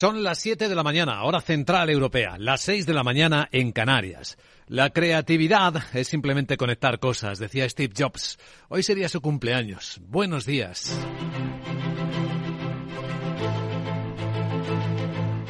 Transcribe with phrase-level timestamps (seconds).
[0.00, 3.72] Son las 7 de la mañana, hora central europea, las 6 de la mañana en
[3.72, 4.38] Canarias.
[4.68, 8.38] La creatividad es simplemente conectar cosas, decía Steve Jobs.
[8.68, 10.00] Hoy sería su cumpleaños.
[10.06, 10.96] Buenos días.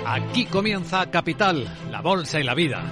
[0.07, 2.91] Aquí comienza Capital, la bolsa y la vida.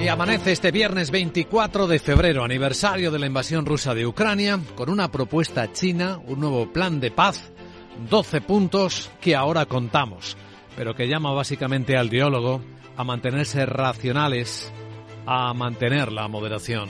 [0.00, 4.88] Y amanece este viernes 24 de febrero, aniversario de la invasión rusa de Ucrania, con
[4.88, 7.52] una propuesta china, un nuevo plan de paz
[8.08, 10.36] 12 puntos que ahora contamos,
[10.76, 12.62] pero que llama básicamente al diálogo
[12.96, 14.72] a mantenerse racionales,
[15.26, 16.88] a mantener la moderación.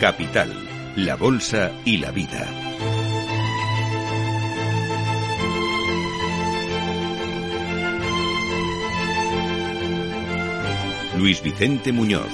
[0.00, 0.54] Capital,
[0.94, 2.67] la Bolsa y la Vida.
[11.18, 12.30] Luis Vicente Muñoz.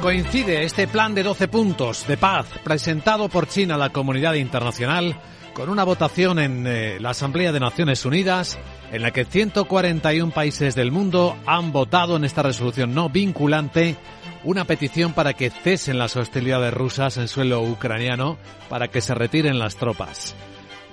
[0.00, 5.20] Coincide este plan de 12 puntos de paz presentado por China a la comunidad internacional
[5.52, 8.58] con una votación en eh, la Asamblea de Naciones Unidas
[8.90, 13.96] en la que 141 países del mundo han votado en esta resolución no vinculante
[14.44, 18.38] una petición para que cesen las hostilidades rusas en suelo ucraniano
[18.70, 20.34] para que se retiren las tropas.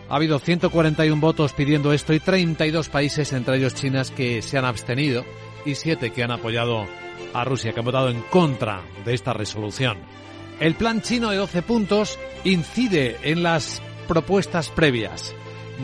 [0.08, 4.66] Ha habido 141 votos pidiendo esto y 32 países, entre ellos chinas, que se han
[4.66, 5.26] abstenido
[5.66, 6.86] y 7 que han apoyado
[7.34, 9.98] a Rusia, que han votado en contra de esta resolución.
[10.60, 15.34] El plan chino de 12 puntos incide en las propuestas previas.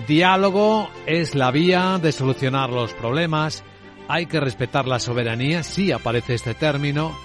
[0.07, 3.63] Diálogo es la vía de solucionar los problemas.
[4.07, 7.17] Hay que respetar la soberanía, sí aparece este término,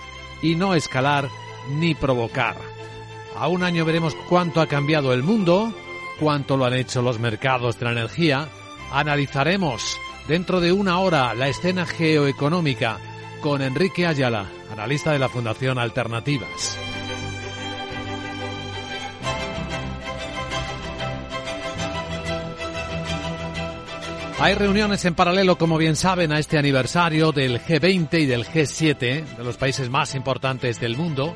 [0.43, 1.29] y no escalar
[1.79, 2.57] ni provocar.
[3.37, 5.73] A un año veremos cuánto ha cambiado el mundo,
[6.19, 8.49] cuánto lo han hecho los mercados de la energía,
[8.93, 12.99] analizaremos dentro de una hora la escena geoeconómica
[13.41, 16.79] con Enrique Ayala, analista de la Fundación Alternativas.
[24.39, 29.25] Hay reuniones en paralelo, como bien saben, a este aniversario del G20 y del G7,
[29.25, 31.35] de los países más importantes del mundo,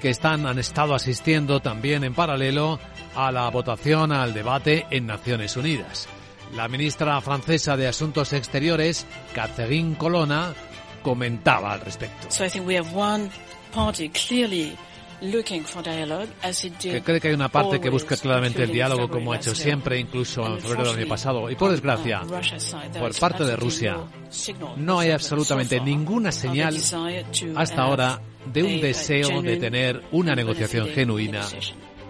[0.00, 2.78] que están, han estado asistiendo también en paralelo
[3.18, 6.08] a la votación, al debate en Naciones Unidas.
[6.54, 10.54] La ministra francesa de Asuntos Exteriores, Catherine Colonna,
[11.02, 12.30] comentaba al respecto.
[16.80, 19.98] que cree que hay una parte que busca claramente el diálogo como ha hecho siempre,
[19.98, 21.50] incluso en febrero del año pasado.
[21.50, 22.22] Y por desgracia,
[23.00, 23.96] por parte de Rusia,
[24.76, 26.76] no hay absolutamente ninguna señal
[27.56, 31.44] hasta ahora de un deseo de tener una negociación genuina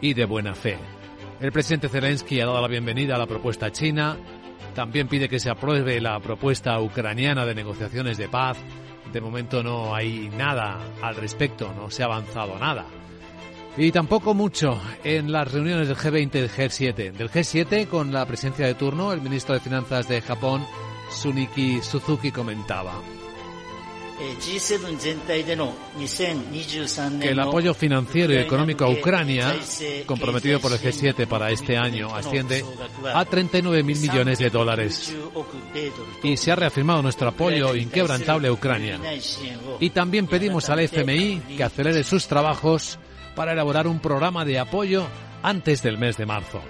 [0.03, 0.98] y de buena fe.
[1.41, 4.17] El presidente Zelensky ha dado la bienvenida a la propuesta china,
[4.75, 8.59] también pide que se apruebe la propuesta ucraniana de negociaciones de paz.
[9.13, 12.87] De momento no hay nada al respecto, no se ha avanzado nada.
[13.77, 17.13] Y tampoco mucho en las reuniones del G20 y del G7.
[17.13, 20.67] Del G7, con la presencia de turno, el ministro de Finanzas de Japón,
[21.11, 22.95] Suniki Suzuki, comentaba.
[27.21, 29.55] Que el apoyo financiero y económico a Ucrania,
[30.07, 32.65] comprometido por el G7 para este año, asciende
[33.15, 35.15] a 39 mil millones de dólares.
[36.23, 38.99] Y se ha reafirmado nuestro apoyo inquebrantable a Ucrania.
[39.81, 42.99] Y también pedimos al FMI que acelere sus trabajos
[43.37, 45.07] para elaborar un programa de apoyo
[45.43, 46.61] antes del mes de marzo.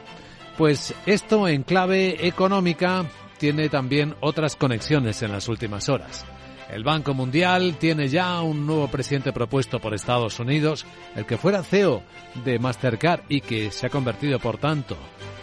[0.59, 3.07] Pues esto en clave económica
[3.39, 6.27] tiene también otras conexiones en las últimas horas.
[6.71, 10.85] El Banco Mundial tiene ya un nuevo presidente propuesto por Estados Unidos,
[11.17, 12.03] el que fuera CEO
[12.45, 14.97] de Mastercard y que se ha convertido, por tanto,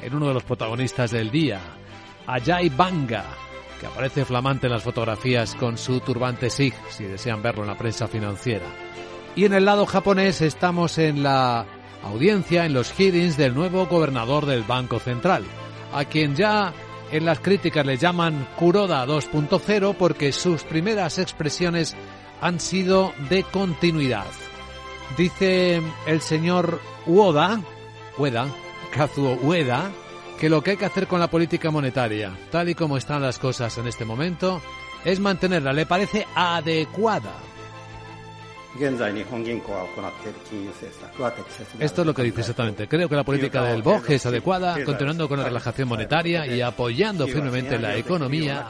[0.04, 1.60] en uno de los protagonistas del día,
[2.28, 3.26] Ajay Banga,
[3.80, 7.78] que aparece flamante en las fotografías con su turbante SIG, si desean verlo en la
[7.78, 8.66] prensa financiera.
[9.36, 11.66] Y en el lado japonés estamos en la
[12.04, 15.44] audiencia, en los hearings del nuevo gobernador del Banco Central,
[15.92, 16.72] a quien ya
[17.18, 21.96] en las críticas le llaman Kuroda 2.0 porque sus primeras expresiones
[22.42, 24.26] han sido de continuidad.
[25.18, 27.62] Dice el señor Uoda,
[28.18, 28.48] Ueda,
[28.92, 29.92] Kazuo Ueda,
[30.40, 33.40] que lo que hay que hacer con la política monetaria, tal y como están las
[33.40, 34.62] cosas en este momento,
[35.06, 37.34] es mantenerla, le parece adecuada.
[41.80, 42.88] Esto es lo que dice exactamente.
[42.88, 47.26] Creo que la política del BOJ es adecuada, continuando con la relajación monetaria y apoyando
[47.28, 48.68] firmemente la economía.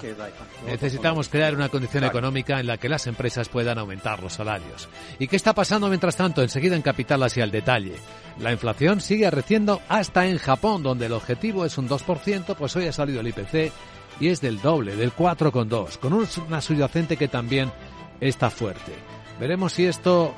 [0.66, 4.88] Necesitamos crear una condición económica en la que las empresas puedan aumentar los salarios.
[5.19, 6.42] ¿Y qué está pasando mientras tanto?
[6.42, 7.96] Enseguida en Capital hacia el detalle.
[8.40, 12.88] La inflación sigue arreciendo hasta en Japón, donde el objetivo es un 2%, pues hoy
[12.88, 13.72] ha salido el IPC
[14.19, 17.72] y es del doble, del 4,2, con una subyacente que también
[18.19, 18.94] está fuerte.
[19.40, 20.34] Veremos si esto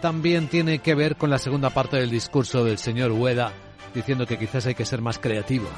[0.00, 3.52] también tiene que ver con la segunda parte del discurso del señor Ueda,
[3.94, 5.68] diciendo que quizás hay que ser más creativo.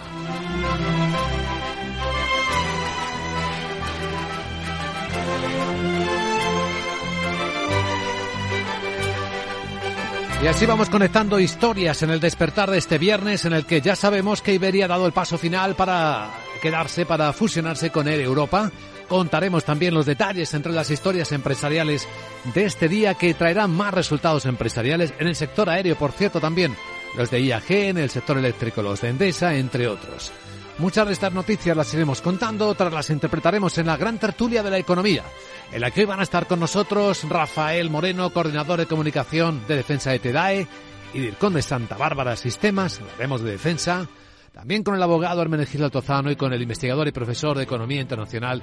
[10.42, 13.94] Y así vamos conectando historias en el despertar de este viernes en el que ya
[13.94, 16.30] sabemos que Iberia ha dado el paso final para
[16.62, 18.70] quedarse, para fusionarse con Air Europa.
[19.10, 22.06] Contaremos también los detalles entre las historias empresariales
[22.54, 26.76] de este día que traerán más resultados empresariales en el sector aéreo, por cierto, también
[27.16, 30.30] los de IAG, en el sector eléctrico, los de Endesa, entre otros.
[30.78, 34.70] Muchas de estas noticias las iremos contando, otras las interpretaremos en la gran tertulia de
[34.70, 35.24] la economía,
[35.72, 39.74] en la que hoy van a estar con nosotros Rafael Moreno, coordinador de comunicación de
[39.74, 40.68] defensa de TEDAE,
[41.14, 44.06] y DIRCON de Santa Bárbara Sistemas, hablaremos de defensa,
[44.52, 48.62] también con el abogado Hermenegildo Altozano y con el investigador y profesor de Economía Internacional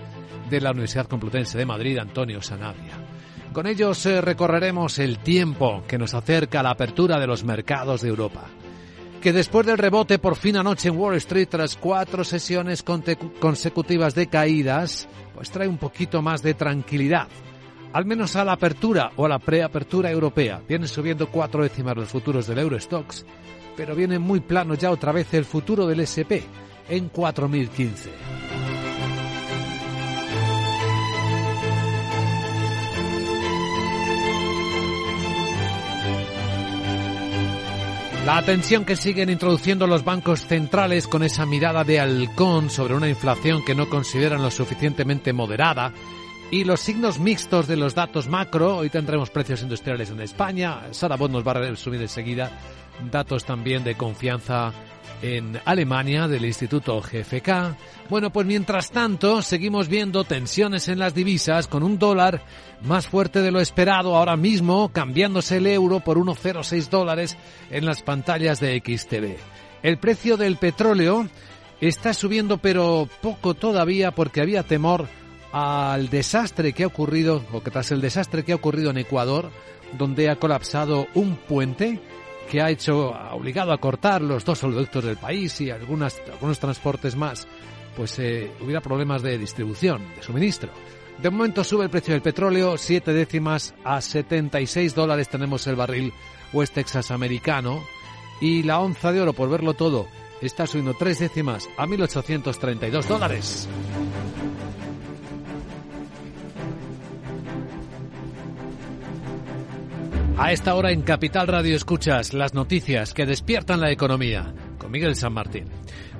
[0.50, 2.94] de la Universidad Complutense de Madrid, Antonio Sanabria.
[3.54, 8.01] Con ellos eh, recorreremos el tiempo que nos acerca a la apertura de los mercados
[8.01, 8.45] de Europa
[9.22, 14.28] que después del rebote por fin anoche en Wall Street tras cuatro sesiones consecutivas de
[14.28, 17.28] caídas, pues trae un poquito más de tranquilidad.
[17.94, 20.62] Al menos a la apertura o a la preapertura europea.
[20.68, 23.25] Vienen subiendo cuatro décimas los futuros del Eurostox,
[23.77, 26.41] pero viene muy plano ya otra vez el futuro del SP
[26.89, 28.09] en 4015.
[38.25, 43.07] La atención que siguen introduciendo los bancos centrales con esa mirada de halcón sobre una
[43.07, 45.94] inflación que no consideran lo suficientemente moderada
[46.51, 48.77] y los signos mixtos de los datos macro.
[48.77, 50.81] Hoy tendremos precios industriales en España.
[50.91, 52.51] Sara Bond nos va a resumir enseguida
[53.12, 54.74] datos también de confianza
[55.22, 57.76] en Alemania del Instituto GFK.
[58.10, 62.42] Bueno, pues mientras tanto seguimos viendo tensiones en las divisas con un dólar
[62.84, 67.38] más fuerte de lo esperado ahora mismo, cambiándose el euro por 1,06 dólares
[67.72, 69.38] en las pantallas de XTV.
[69.84, 71.28] El precio del petróleo
[71.82, 75.08] está subiendo pero poco todavía porque había temor
[75.52, 79.50] al desastre que ha ocurrido, o que tras el desastre que ha ocurrido en Ecuador,
[79.98, 82.02] donde ha colapsado un puente,
[82.50, 86.60] que ha hecho, ha obligado a cortar los dos oleoductos del país y algunas, algunos
[86.60, 87.48] transportes más,
[87.96, 90.72] pues eh, hubiera problemas de distribución, de suministro.
[91.18, 96.14] De momento sube el precio del petróleo, siete décimas a 76 dólares tenemos el barril
[96.54, 97.84] West Texas americano
[98.40, 100.08] y la onza de oro, por verlo todo,
[100.42, 103.68] está subiendo tres décimas a 1.832 dólares.
[110.39, 115.16] A esta hora en Capital Radio escuchas las noticias que despiertan la economía con Miguel
[115.16, 115.66] San Martín.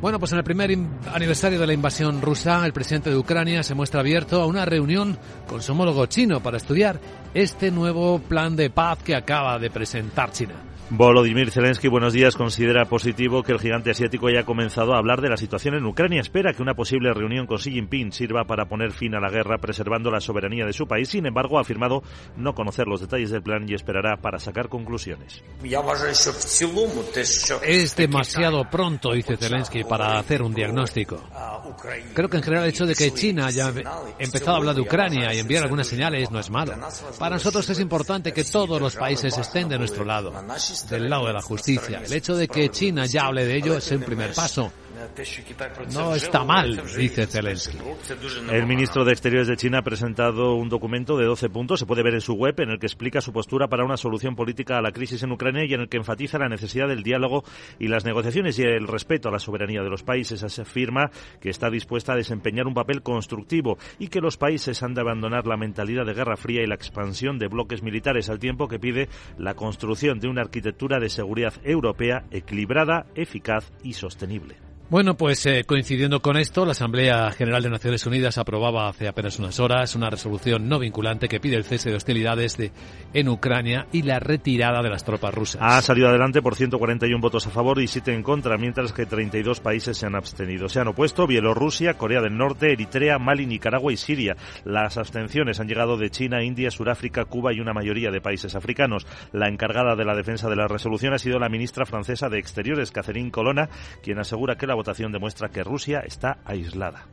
[0.02, 0.76] Bueno, pues en el primer
[1.14, 5.20] aniversario de la invasión rusa, el presidente de Ucrania se muestra abierto a una reunión
[5.48, 7.00] con su homólogo chino para estudiar
[7.36, 10.67] este nuevo plan de paz que acaba de presentar China.
[10.90, 15.28] Volodymyr Zelensky, buenos días, considera positivo que el gigante asiático haya comenzado a hablar de
[15.28, 16.22] la situación en Ucrania.
[16.22, 19.58] Espera que una posible reunión con Xi Jinping sirva para poner fin a la guerra,
[19.58, 21.10] preservando la soberanía de su país.
[21.10, 22.04] Sin embargo, ha afirmado
[22.38, 25.44] no conocer los detalles del plan y esperará para sacar conclusiones.
[27.64, 31.22] Es demasiado pronto, dice Zelensky, para hacer un diagnóstico.
[32.14, 33.74] Creo que en general el hecho de que China haya
[34.20, 36.76] empezado a hablar de Ucrania y enviar algunas señales no es malo.
[37.20, 40.32] Para nosotros es importante que todos los países estén de nuestro lado
[40.90, 42.02] del lado de la justicia.
[42.04, 44.72] El hecho de que China ya hable de ello es un primer paso.
[45.94, 47.78] No está mal, dice Zelensky.
[48.52, 52.04] El ministro de Exteriores de China ha presentado un documento de 12 puntos, se puede
[52.04, 54.82] ver en su web, en el que explica su postura para una solución política a
[54.82, 57.44] la crisis en Ucrania y en el que enfatiza la necesidad del diálogo
[57.80, 60.40] y las negociaciones y el respeto a la soberanía de los países.
[60.40, 64.94] Se afirma que está dispuesta a desempeñar un papel constructivo y que los países han
[64.94, 68.68] de abandonar la mentalidad de guerra fría y la expansión de bloques militares al tiempo
[68.68, 74.67] que pide la construcción de una arquitectura de seguridad europea equilibrada, eficaz y sostenible.
[74.90, 79.38] Bueno, pues eh, coincidiendo con esto, la Asamblea General de Naciones Unidas aprobaba hace apenas
[79.38, 82.72] unas horas una resolución no vinculante que pide el cese de hostilidades de,
[83.14, 85.62] en Ucrania y la retirada de las tropas rusas.
[85.62, 89.60] Ha salido adelante por 141 votos a favor y 7 en contra, mientras que 32
[89.60, 90.70] países se han abstenido.
[90.70, 94.38] Se han opuesto Bielorrusia, Corea del Norte, Eritrea, Mali, Nicaragua y Siria.
[94.64, 99.06] Las abstenciones han llegado de China, India, Sudáfrica, Cuba y una mayoría de países africanos.
[99.34, 102.92] La encargada de la defensa de la resolución ha sido la ministra francesa de Exteriores,
[102.92, 103.68] Catherine Colonna,
[104.02, 107.08] quien asegura que la votación demuestra que Rusia está aislada.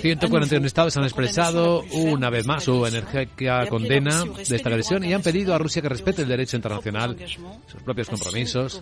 [0.00, 5.22] 141 estados han expresado una vez más su enérgica condena de esta agresión y han
[5.22, 7.16] pedido a Rusia que respete el derecho internacional,
[7.66, 8.80] sus propios compromisos,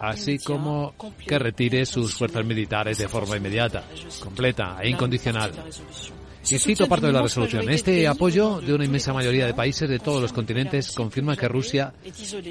[0.00, 0.94] así como
[1.26, 3.84] que retire sus fuerzas militares de forma inmediata,
[4.20, 5.52] completa e incondicional.
[6.48, 7.68] Y cito parte de la resolución.
[7.68, 11.92] Este apoyo de una inmensa mayoría de países de todos los continentes confirma que Rusia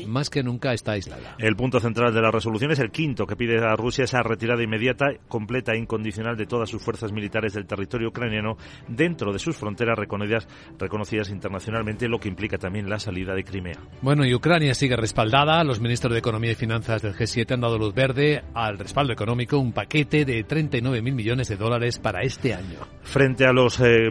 [0.07, 1.35] más que nunca está aislada.
[1.39, 4.61] El punto central de la resolución es el quinto, que pide a Rusia esa retirada
[4.61, 9.55] inmediata, completa e incondicional de todas sus fuerzas militares del territorio ucraniano dentro de sus
[9.55, 10.47] fronteras reconocidas,
[10.77, 13.79] reconocidas internacionalmente, lo que implica también la salida de Crimea.
[14.01, 15.63] Bueno, y Ucrania sigue respaldada.
[15.63, 19.57] Los ministros de Economía y Finanzas del G7 han dado luz verde al respaldo económico,
[19.57, 22.79] un paquete de 39.000 millones de dólares para este año.
[23.03, 24.09] Frente a los eh,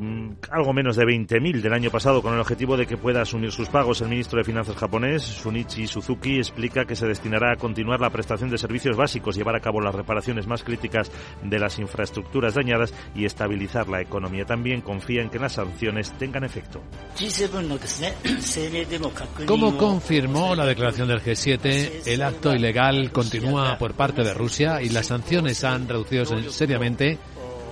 [0.50, 3.68] algo menos de 20.000 del año pasado con el objetivo de que pueda asumir sus
[3.68, 4.00] pagos.
[4.00, 8.50] El ministro de Finanzas japonés, Shunichi Suzuki, explica que se destinará a continuar la prestación
[8.50, 11.10] de servicios básicos, llevar a cabo las reparaciones más críticas
[11.42, 14.44] de las infraestructuras dañadas y estabilizar la economía.
[14.44, 16.80] También confía en que las sanciones tengan efecto.
[19.46, 24.90] Como confirmó la declaración del G7, el acto ilegal continúa por parte de Rusia y
[24.90, 27.18] las sanciones han reducido seriamente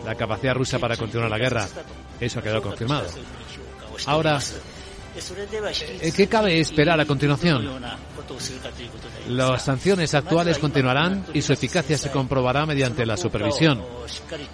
[0.04, 1.68] la capacidad rusa para continuar la guerra.
[2.20, 3.06] Eso ha quedado confirmado.
[4.06, 4.38] Ahora,
[6.00, 7.80] eh, ¿qué cabe esperar a continuación?
[9.28, 13.82] Las sanciones actuales continuarán y su eficacia se comprobará mediante la supervisión.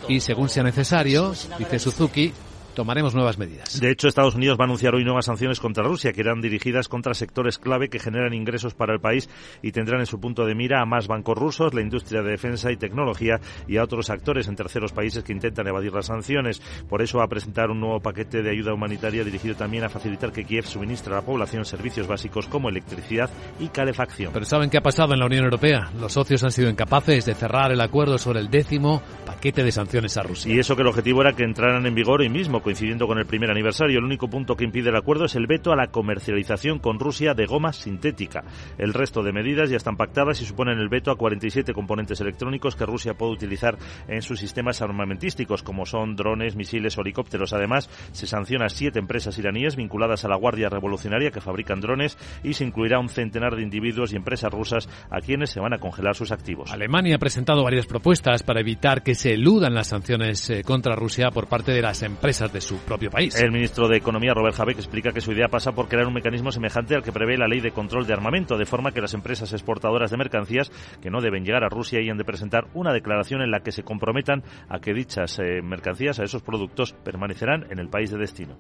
[0.09, 2.33] Y según sea necesario, dice Suzuki,
[2.79, 3.81] tomaremos nuevas medidas.
[3.81, 6.87] De hecho, Estados Unidos va a anunciar hoy nuevas sanciones contra Rusia, que irán dirigidas
[6.87, 9.29] contra sectores clave que generan ingresos para el país
[9.63, 12.71] y tendrán en su punto de mira a más bancos rusos, la industria de defensa
[12.71, 16.63] y tecnología y a otros actores en terceros países que intentan evadir las sanciones.
[16.89, 20.31] Por eso va a presentar un nuevo paquete de ayuda humanitaria dirigido también a facilitar
[20.31, 24.33] que Kiev suministre a la población servicios básicos como electricidad y calefacción.
[24.33, 25.91] Pero ¿saben qué ha pasado en la Unión Europea?
[25.99, 29.03] Los socios han sido incapaces de cerrar el acuerdo sobre el décimo
[29.39, 30.53] paquete de sanciones a Rusia.
[30.53, 33.27] Y eso que el objetivo era que entraran en vigor hoy mismo, coincidiendo con el
[33.27, 34.01] primer aniversario.
[34.01, 37.35] El único punto que impide el acuerdo es el veto a la comercialización con Rusia
[37.35, 38.43] de goma sintética.
[38.79, 42.75] El resto de medidas ya están pactadas y suponen el veto a 47 componentes electrónicos
[42.75, 43.79] que Rusia puede utilizar
[44.09, 47.53] en sus sistemas armamentísticos, como son drones, misiles o helicópteros.
[47.53, 52.19] Además, se sanciona a siete empresas iraníes vinculadas a la Guardia Revolucionaria que fabrican drones
[52.43, 55.79] y se incluirá un centenar de individuos y empresas rusas a quienes se van a
[55.79, 56.73] congelar sus activos.
[56.73, 61.31] Alemania ha presentado varias propuestas para evitar que se eludan las sanciones eh, contra Rusia
[61.31, 63.35] por parte de las empresas de su propio país.
[63.41, 66.51] El ministro de Economía, Robert Habeck, explica que su idea pasa por crear un mecanismo
[66.53, 69.53] semejante al que prevé la ley de control de armamento, de forma que las empresas
[69.53, 70.71] exportadoras de mercancías
[71.01, 73.83] que no deben llegar a Rusia hayan de presentar una declaración en la que se
[73.83, 78.57] comprometan a que dichas eh, mercancías, a esos productos, permanecerán en el país de destino.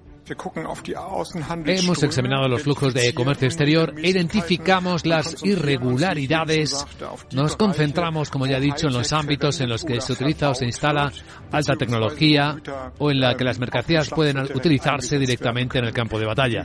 [1.66, 6.86] Hemos examinado los flujos de comercio exterior, identificamos las irregularidades,
[7.32, 10.54] nos concentramos, como ya he dicho, en los ámbitos en los que se utiliza o
[10.58, 11.12] se instala
[11.50, 12.56] alta tecnología
[12.98, 16.64] o en la que las mercancías pueden utilizarse directamente en el campo de batalla.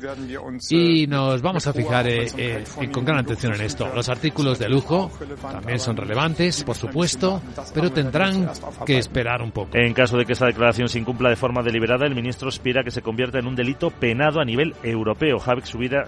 [0.70, 3.90] Y nos vamos a fijar eh, eh, con gran atención en esto.
[3.94, 7.42] Los artículos de lujo también son relevantes, por supuesto,
[7.74, 8.50] pero tendrán
[8.86, 9.78] que esperar un poco.
[9.78, 12.92] En caso de que esa declaración se incumpla de forma deliberada, el ministro aspira que
[12.92, 15.40] se convierta en un delito penado a nivel europeo.
[15.40, 15.64] Javier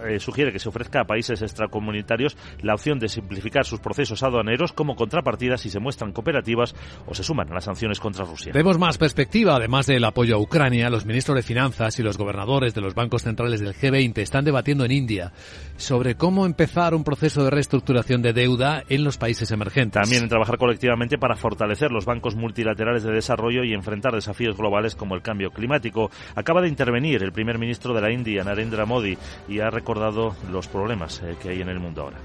[0.08, 4.74] eh, sugiere que se ofrezca a países extracomunitarios la opción de simplificar sus procesos aduaneros
[4.74, 6.76] como contrapartida si se muestran cooperativas
[7.06, 7.68] o se suman a las
[8.00, 8.52] contra Rusia.
[8.54, 12.74] Vemos más perspectiva, además del apoyo a Ucrania, los ministros de Finanzas y los gobernadores
[12.74, 15.34] de los bancos centrales del G20 están debatiendo en India
[15.78, 20.02] sobre cómo empezar un proceso de reestructuración de deuda en los países emergentes.
[20.02, 24.96] También en trabajar colectivamente para fortalecer los bancos multilaterales de desarrollo y enfrentar desafíos globales
[24.96, 26.10] como el cambio climático.
[26.36, 29.18] Acaba de intervenir el primer ministro de la India, Narendra Modi,
[29.48, 32.18] y ha recordado los problemas eh, que hay en el mundo ahora.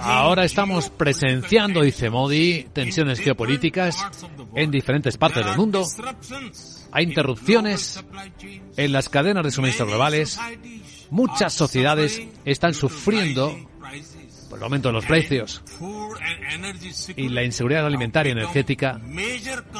[0.00, 3.96] Ahora estamos presenciando, dice Modi, tensiones geopolíticas
[4.54, 5.84] en diferentes partes del mundo.
[6.92, 8.02] Hay interrupciones
[8.76, 10.38] en las cadenas de suministro globales.
[11.10, 13.56] Muchas sociedades están sufriendo
[14.48, 15.62] por el aumento de los precios
[17.16, 19.00] y la inseguridad alimentaria y energética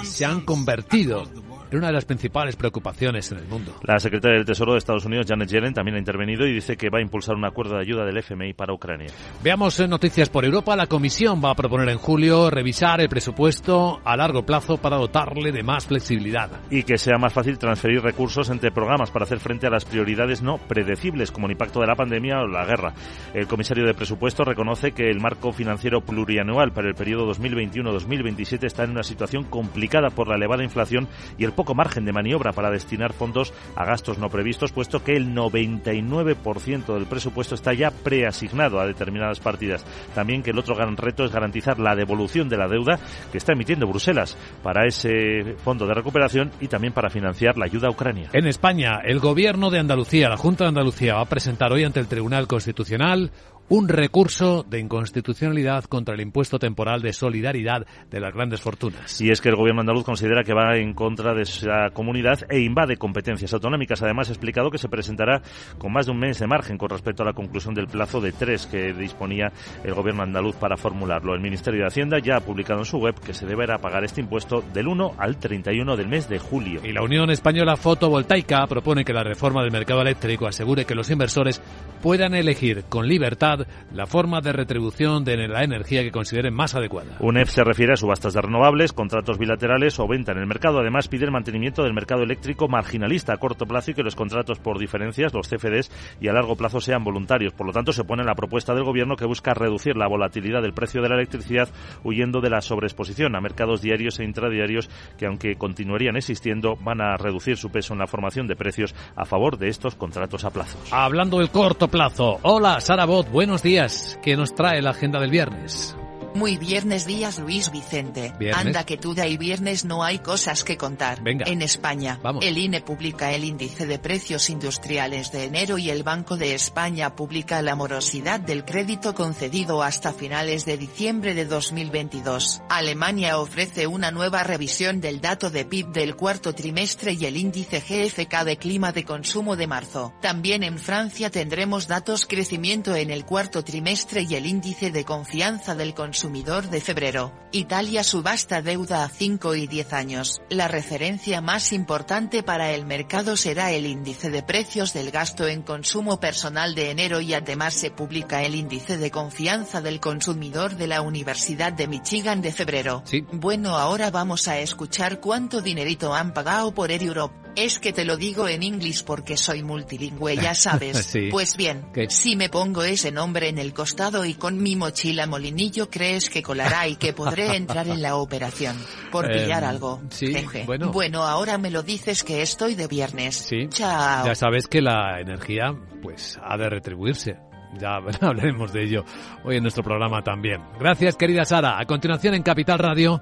[0.02, 1.24] se han convertido
[1.70, 3.74] en una de las principales preocupaciones en el mundo.
[3.82, 6.90] La secretaria del Tesoro de Estados Unidos, Janet Yellen, también ha intervenido y dice que
[6.90, 9.08] va a impulsar un acuerdo de ayuda del FMI para Ucrania.
[9.42, 10.76] Veamos eh, noticias por Europa.
[10.76, 15.52] La Comisión va a proponer en julio revisar el presupuesto a largo plazo para dotarle
[15.52, 16.50] de más flexibilidad.
[16.70, 20.42] Y que sea más fácil transferir recursos entre programas para hacer frente a las prioridades
[20.42, 22.94] no predecibles, como el impacto de la pandemia o la guerra.
[23.34, 28.84] El comisario de presupuesto reconoce que el marco financiero plurianual para el periodo 2021-2027 está
[28.84, 32.70] en una situación complicada por la elevada inflación y el poco margen de maniobra para
[32.70, 38.78] destinar fondos a gastos no previstos, puesto que el 99% del presupuesto está ya preasignado
[38.78, 39.84] a determinadas partidas.
[40.14, 43.00] También que el otro gran reto es garantizar la devolución de la deuda
[43.32, 47.88] que está emitiendo Bruselas para ese fondo de recuperación y también para financiar la ayuda
[47.88, 48.30] a Ucrania.
[48.32, 51.98] En España, el gobierno de Andalucía, la Junta de Andalucía, va a presentar hoy ante
[51.98, 53.32] el Tribunal Constitucional
[53.70, 59.20] un recurso de inconstitucionalidad contra el impuesto temporal de solidaridad de las grandes fortunas.
[59.20, 62.60] Y es que el gobierno andaluz considera que va en contra de esa comunidad e
[62.60, 64.02] invade competencias autonómicas.
[64.02, 65.42] Además, ha explicado que se presentará
[65.76, 68.32] con más de un mes de margen con respecto a la conclusión del plazo de
[68.32, 69.52] tres que disponía
[69.84, 71.34] el gobierno andaluz para formularlo.
[71.34, 74.22] El Ministerio de Hacienda ya ha publicado en su web que se deberá pagar este
[74.22, 76.80] impuesto del 1 al 31 del mes de julio.
[76.84, 81.10] Y la Unión Española Fotovoltaica propone que la reforma del mercado eléctrico asegure que los
[81.10, 81.60] inversores
[82.00, 83.57] puedan elegir con libertad
[83.92, 87.16] la forma de retribución de la energía que consideren más adecuada.
[87.20, 90.80] UNEF se refiere a subastas de renovables, contratos bilaterales o venta en el mercado.
[90.80, 94.58] Además, pide el mantenimiento del mercado eléctrico marginalista a corto plazo y que los contratos
[94.58, 97.52] por diferencias, los CFDs, y a largo plazo sean voluntarios.
[97.52, 100.72] Por lo tanto, se pone la propuesta del Gobierno que busca reducir la volatilidad del
[100.72, 101.68] precio de la electricidad
[102.04, 107.16] huyendo de la sobreexposición a mercados diarios e intradiarios que, aunque continuarían existiendo, van a
[107.16, 110.78] reducir su peso en la formación de precios a favor de estos contratos a plazo.
[110.90, 112.38] Hablando del corto plazo.
[112.42, 114.18] Hola, Sara Bot, buenos días.
[114.20, 115.96] ¿Qué nos trae la agenda del viernes?
[116.34, 118.32] Muy viernes días Luis Vicente.
[118.38, 118.66] ¿Viernes?
[118.66, 121.22] Anda que tú y viernes no hay cosas que contar.
[121.22, 121.46] Venga.
[121.48, 122.44] En España, Vamos.
[122.44, 127.16] el INE publica el índice de precios industriales de enero y el Banco de España
[127.16, 132.62] publica la morosidad del crédito concedido hasta finales de diciembre de 2022.
[132.68, 137.80] Alemania ofrece una nueva revisión del dato de PIB del cuarto trimestre y el índice
[137.80, 140.12] GFK de clima de consumo de marzo.
[140.20, 145.74] También en Francia tendremos datos crecimiento en el cuarto trimestre y el índice de confianza
[145.74, 147.32] del consumidor de febrero.
[147.52, 150.42] Italia subasta deuda a 5 y 10 años.
[150.50, 155.62] La referencia más importante para el mercado será el índice de precios del gasto en
[155.62, 160.88] consumo personal de enero y además se publica el índice de confianza del consumidor de
[160.88, 163.02] la Universidad de Michigan de febrero.
[163.06, 163.24] Sí.
[163.32, 167.34] Bueno, ahora vamos a escuchar cuánto dinerito han pagado por Air Europe.
[167.56, 170.98] Es que te lo digo en inglés porque soy multilingüe, ya sabes.
[171.06, 171.28] Sí.
[171.30, 172.08] Pues bien, ¿Qué?
[172.08, 176.42] si me pongo ese nombre en el costado y con mi mochila molinillo crees que
[176.42, 178.76] colará y que podré entrar en la operación.
[179.12, 180.00] Por Eh, pillar algo.
[180.08, 180.64] sí, Jeje.
[180.66, 181.22] bueno.
[181.22, 183.36] ahora me lo dices que estoy de viernes.
[183.36, 183.68] Sí.
[183.68, 184.24] Chao.
[184.24, 187.36] Ya sabes que la energía, pues, ha de retribuirse.
[187.78, 189.04] Ya hablaremos de ello
[189.44, 190.62] hoy en nuestro programa también.
[190.80, 191.78] Gracias, querida Sara.
[191.78, 193.20] A continuación, en Capital Radio,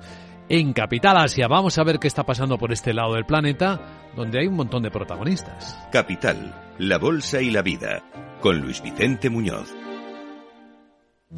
[0.48, 3.80] en Capital Asia, vamos a ver qué está pasando por este lado del planeta,
[4.14, 5.76] donde hay un montón de protagonistas.
[5.90, 8.04] Capital, la Bolsa y la Vida,
[8.40, 9.74] con Luis Vicente Muñoz.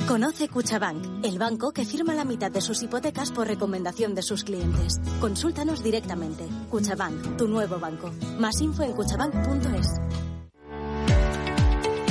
[0.07, 4.45] Conoce Cuchabank, el banco que firma la mitad de sus hipotecas por recomendación de sus
[4.45, 5.01] clientes.
[5.19, 6.47] Consúltanos directamente.
[6.69, 8.13] Cuchabank, tu nuevo banco.
[8.39, 9.89] Más info en cuchabank.es.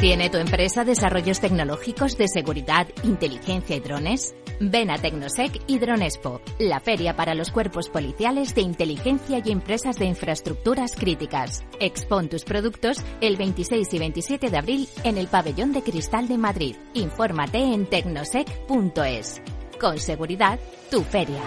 [0.02, 4.34] ¿Tiene tu empresa desarrollos tecnológicos de seguridad, inteligencia y drones?
[4.60, 9.98] Ven a Tecnosec y Dronespo, la feria para los cuerpos policiales de inteligencia y empresas
[9.98, 11.64] de infraestructuras críticas.
[11.80, 16.38] Expon tus productos el 26 y 27 de abril en el Pabellón de Cristal de
[16.38, 16.76] Madrid.
[16.94, 19.42] Infórmate en tecnosec.es.
[19.80, 21.42] Con seguridad, tu feria.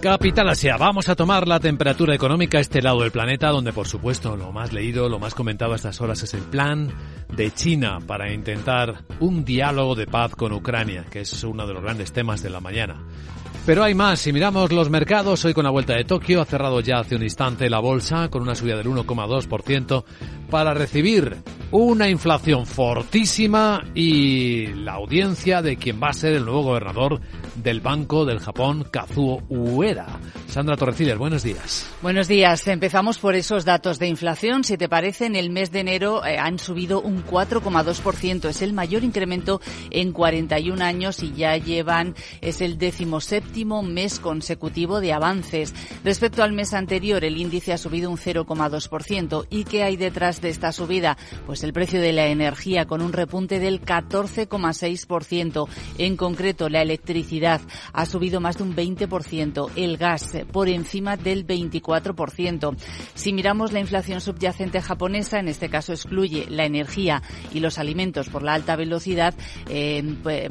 [0.00, 3.88] Capital Asia, vamos a tomar la temperatura económica a este lado del planeta, donde por
[3.88, 6.92] supuesto lo más leído, lo más comentado a estas horas es el plan
[7.34, 11.82] de China para intentar un diálogo de paz con Ucrania, que es uno de los
[11.82, 13.02] grandes temas de la mañana.
[13.64, 16.80] Pero hay más, si miramos los mercados, hoy con la vuelta de Tokio ha cerrado
[16.80, 20.04] ya hace un instante la bolsa con una subida del 1,2%
[20.50, 21.38] para recibir
[21.76, 27.20] una inflación fortísima y la audiencia de quien va a ser el nuevo gobernador
[27.56, 30.20] del Banco del Japón, Kazuo Ueda.
[30.46, 31.90] Sandra Torrecides, buenos días.
[32.00, 32.68] Buenos días.
[32.68, 34.62] Empezamos por esos datos de inflación.
[34.62, 38.48] Si te parece, en el mes de enero eh, han subido un 4,2%.
[38.48, 39.60] Es el mayor incremento
[39.90, 45.74] en 41 años y ya llevan, es el decimoséptimo mes consecutivo de avances.
[46.04, 49.46] Respecto al mes anterior, el índice ha subido un 0,2%.
[49.50, 51.16] ¿Y qué hay detrás de esta subida?
[51.46, 55.66] Pues el precio de la energía con un repunte del 14,6%.
[55.98, 57.60] En concreto, la electricidad
[57.92, 62.76] ha subido más de un 20%, el gas por encima del 24%.
[63.14, 67.22] Si miramos la inflación subyacente japonesa, en este caso excluye la energía
[67.52, 69.34] y los alimentos por la alta velocidad,
[69.68, 70.02] eh,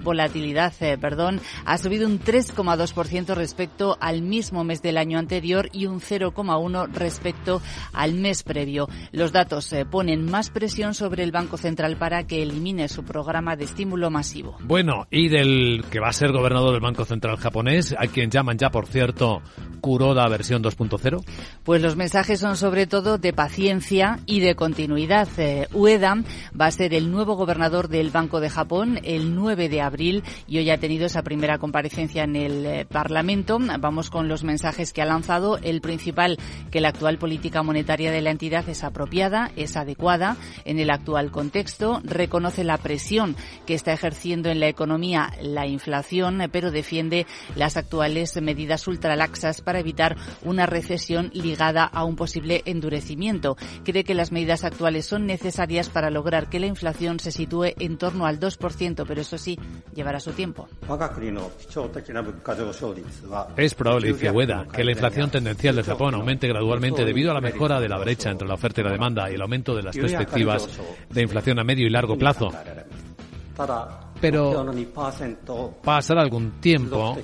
[0.02, 5.86] volatilidad, eh, perdón, ha subido un 3,2% respecto al mismo mes del año anterior y
[5.86, 8.89] un 0,1 respecto al mes previo.
[9.12, 13.56] Los datos eh, ponen más presión sobre el Banco Central para que elimine su programa
[13.56, 14.58] de estímulo masivo.
[14.63, 18.58] Bueno, y del que va a ser gobernador del Banco Central japonés, a quien llaman
[18.58, 19.42] ya, por cierto,
[19.82, 21.24] Kuroda versión 2.0?
[21.63, 25.28] Pues los mensajes son sobre todo de paciencia y de continuidad.
[25.38, 26.16] Eh, Ueda
[26.60, 30.58] va a ser el nuevo gobernador del Banco de Japón el 9 de abril y
[30.60, 33.60] hoy ha tenido esa primera comparecencia en el eh, Parlamento.
[33.80, 35.58] Vamos con los mensajes que ha lanzado.
[35.58, 36.38] El principal,
[36.72, 41.32] que la actual política monetaria de la entidad es apropiada, es adecuada en el actual
[41.32, 47.78] contexto, reconoce la presión que está ejerciendo en la economía la inflación, pero defiende las
[47.78, 53.58] actuales medidas ultralaxas para evitar una recesión ligada a un posible endurecimiento.
[53.84, 57.98] Cree que las medidas actuales son necesarias para lograr que la inflación se sitúe en
[57.98, 59.60] torno al 2%, pero eso sí,
[59.93, 60.67] llevará su tiempo.
[63.58, 67.41] Es probable, dice Ueda, que la inflación tendencial de Japón aumente gradualmente debido a la
[67.41, 69.96] mejora de la brecha entre la oferta y la demanda y el aumento de las
[69.96, 70.73] perspectivas
[71.10, 72.52] de inflación a medio y largo plazo.
[74.22, 74.66] Pero
[75.84, 77.18] pasará algún tiempo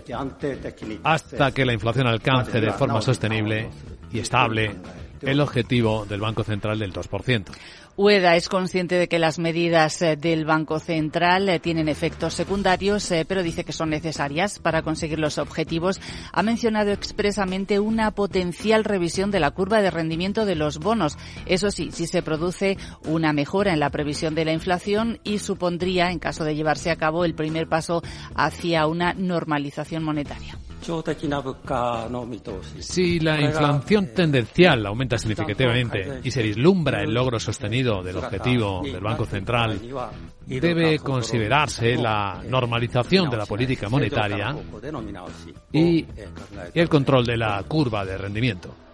[1.03, 3.69] hasta que la inflación alcance de forma sostenible
[4.11, 4.75] y estable
[5.21, 7.45] el objetivo del Banco Central del 2%.
[8.01, 13.11] Ueda es consciente de que las medidas eh, del Banco Central eh, tienen efectos secundarios,
[13.11, 15.99] eh, pero dice que son necesarias para conseguir los objetivos.
[16.31, 21.17] Ha mencionado expresamente una potencial revisión de la curva de rendimiento de los bonos.
[21.45, 26.09] Eso sí, si se produce una mejora en la previsión de la inflación y supondría,
[26.09, 28.01] en caso de llevarse a cabo, el primer paso
[28.33, 30.57] hacia una normalización monetaria.
[32.79, 39.01] Si la inflación tendencial aumenta significativamente y se vislumbra el logro sostenido del objetivo del
[39.01, 39.79] Banco Central,
[40.45, 44.55] debe considerarse la normalización de la política monetaria
[45.71, 46.05] y
[46.73, 48.88] el control de la curva de rendimiento.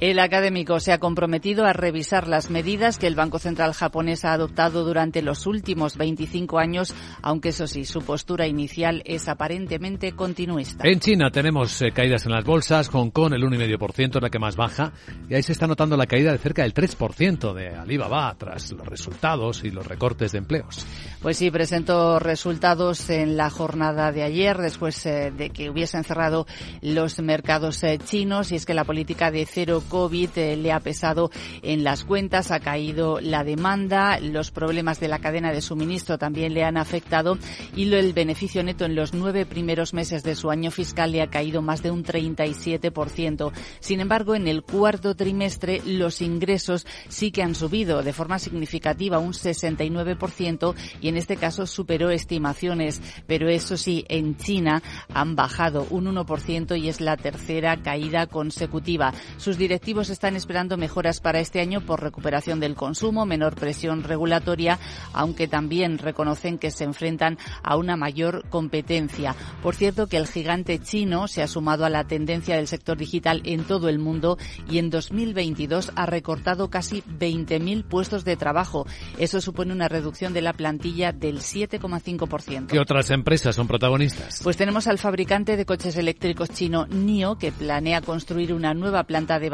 [0.00, 4.32] El académico se ha comprometido a revisar las medidas que el Banco Central japonés ha
[4.32, 10.88] adoptado durante los últimos 25 años, aunque eso sí, su postura inicial es aparentemente continuista.
[10.88, 14.38] En China tenemos eh, caídas en las bolsas, Hong Kong el 1,5% es la que
[14.38, 14.94] más baja,
[15.28, 18.86] y ahí se está notando la caída de cerca del 3% de Alibaba tras los
[18.86, 20.86] resultados y los recortes de empleos.
[21.20, 26.46] Pues sí, presentó resultados en la jornada de ayer, después eh, de que hubiesen cerrado
[26.80, 30.80] los mercados eh, chinos, y es que la política de cero COVID eh, le ha
[30.80, 36.16] pesado en las cuentas, ha caído la demanda, los problemas de la cadena de suministro
[36.16, 37.36] también le han afectado
[37.76, 41.28] y el beneficio neto en los nueve primeros meses de su año fiscal le ha
[41.28, 43.52] caído más de un 37%.
[43.80, 49.18] Sin embargo, en el cuarto trimestre los ingresos sí que han subido de forma significativa
[49.18, 55.86] un 69% y en este caso superó estimaciones, pero eso sí, en China han bajado
[55.90, 59.12] un 1% y es la tercera caída consecutiva.
[59.36, 64.78] Sus directivos están esperando mejoras para este año por recuperación del consumo, menor presión regulatoria,
[65.14, 69.34] aunque también reconocen que se enfrentan a una mayor competencia.
[69.62, 73.40] Por cierto, que el gigante chino se ha sumado a la tendencia del sector digital
[73.46, 74.36] en todo el mundo
[74.70, 78.86] y en 2022 ha recortado casi 20.000 puestos de trabajo.
[79.16, 82.66] Eso supone una reducción de la plantilla del 7,5%.
[82.66, 84.40] ¿Qué otras empresas son protagonistas?
[84.42, 89.38] Pues tenemos al fabricante de coches eléctricos chino NIO, que planea construir una nueva planta
[89.38, 89.48] de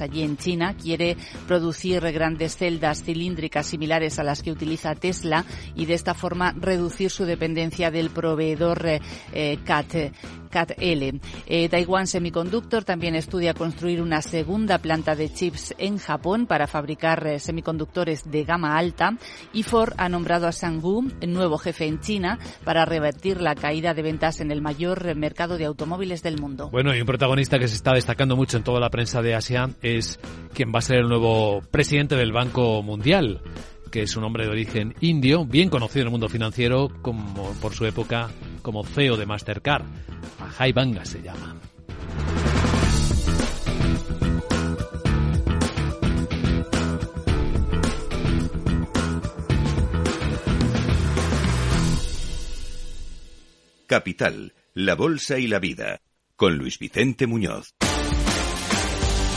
[0.00, 0.74] allí en China.
[0.74, 6.54] Quiere producir grandes celdas cilíndricas similares a las que utiliza Tesla y de esta forma
[6.58, 9.00] reducir su dependencia del proveedor eh,
[9.32, 10.12] eh, CAT.
[10.48, 11.20] CAT-L.
[11.46, 17.40] Eh, Taiwan Semiconductor también estudia construir una segunda planta de chips en Japón para fabricar
[17.40, 19.16] semiconductores de gama alta
[19.52, 24.02] y Ford ha nombrado a Sanggu nuevo jefe en China para revertir la caída de
[24.02, 26.70] ventas en el mayor mercado de automóviles del mundo.
[26.70, 29.70] Bueno, y un protagonista que se está destacando mucho en toda la prensa de Asia
[29.82, 30.18] es
[30.54, 33.40] quien va a ser el nuevo presidente del Banco Mundial
[33.90, 37.74] que es un hombre de origen indio, bien conocido en el mundo financiero como por
[37.74, 38.30] su época
[38.62, 39.84] como CEO de Mastercard.
[40.40, 41.56] Ajay Banga se llama.
[53.86, 56.02] Capital, la Bolsa y la Vida,
[56.36, 57.74] con Luis Vicente Muñoz.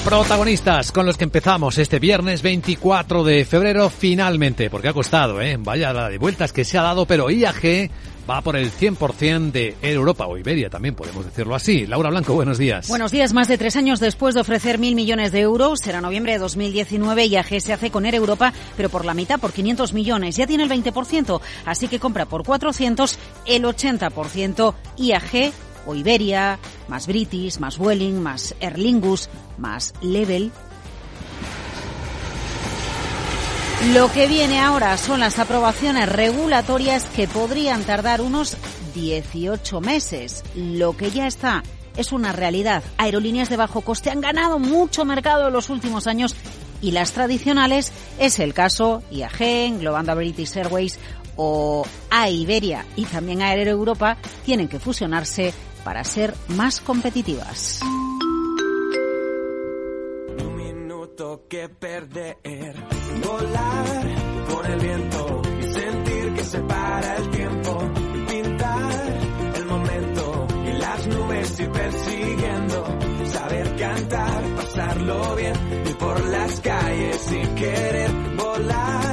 [0.05, 5.57] Protagonistas con los que empezamos este viernes 24 de febrero finalmente, porque ha costado, ¿eh?
[5.59, 7.91] Vaya la de vueltas que se ha dado, pero IAG
[8.27, 11.85] va por el 100% de Europa o Iberia, también podemos decirlo así.
[11.85, 12.87] Laura Blanco, buenos días.
[12.87, 13.31] Buenos días.
[13.33, 17.27] Más de tres años después de ofrecer mil millones de euros, será noviembre de 2019,
[17.27, 20.35] IAG se hace con Air Europa, pero por la mitad, por 500 millones.
[20.35, 24.73] Ya tiene el 20%, así que compra por 400 el 80%.
[24.97, 25.53] IAG
[25.85, 30.51] o Iberia, más British, más Welling, más Erlingus, más Level.
[33.93, 38.55] Lo que viene ahora son las aprobaciones regulatorias que podrían tardar unos
[38.93, 40.43] 18 meses.
[40.55, 41.63] Lo que ya está
[41.97, 42.83] es una realidad.
[42.97, 46.35] Aerolíneas de bajo coste han ganado mucho mercado en los últimos años
[46.81, 50.99] y las tradicionales es el caso IAG, Global British Airways
[51.35, 57.79] o a Iberia y también a Air Europa tienen que fusionarse para ser más competitivas.
[60.37, 62.37] Un minuto que perder,
[63.25, 63.85] volar
[64.49, 67.77] con el viento y sentir que se para el tiempo,
[68.27, 69.19] pintar
[69.55, 75.53] el momento y las nubes y persiguiendo, saber cantar, pasarlo bien
[75.89, 79.10] y por las calles y querer volar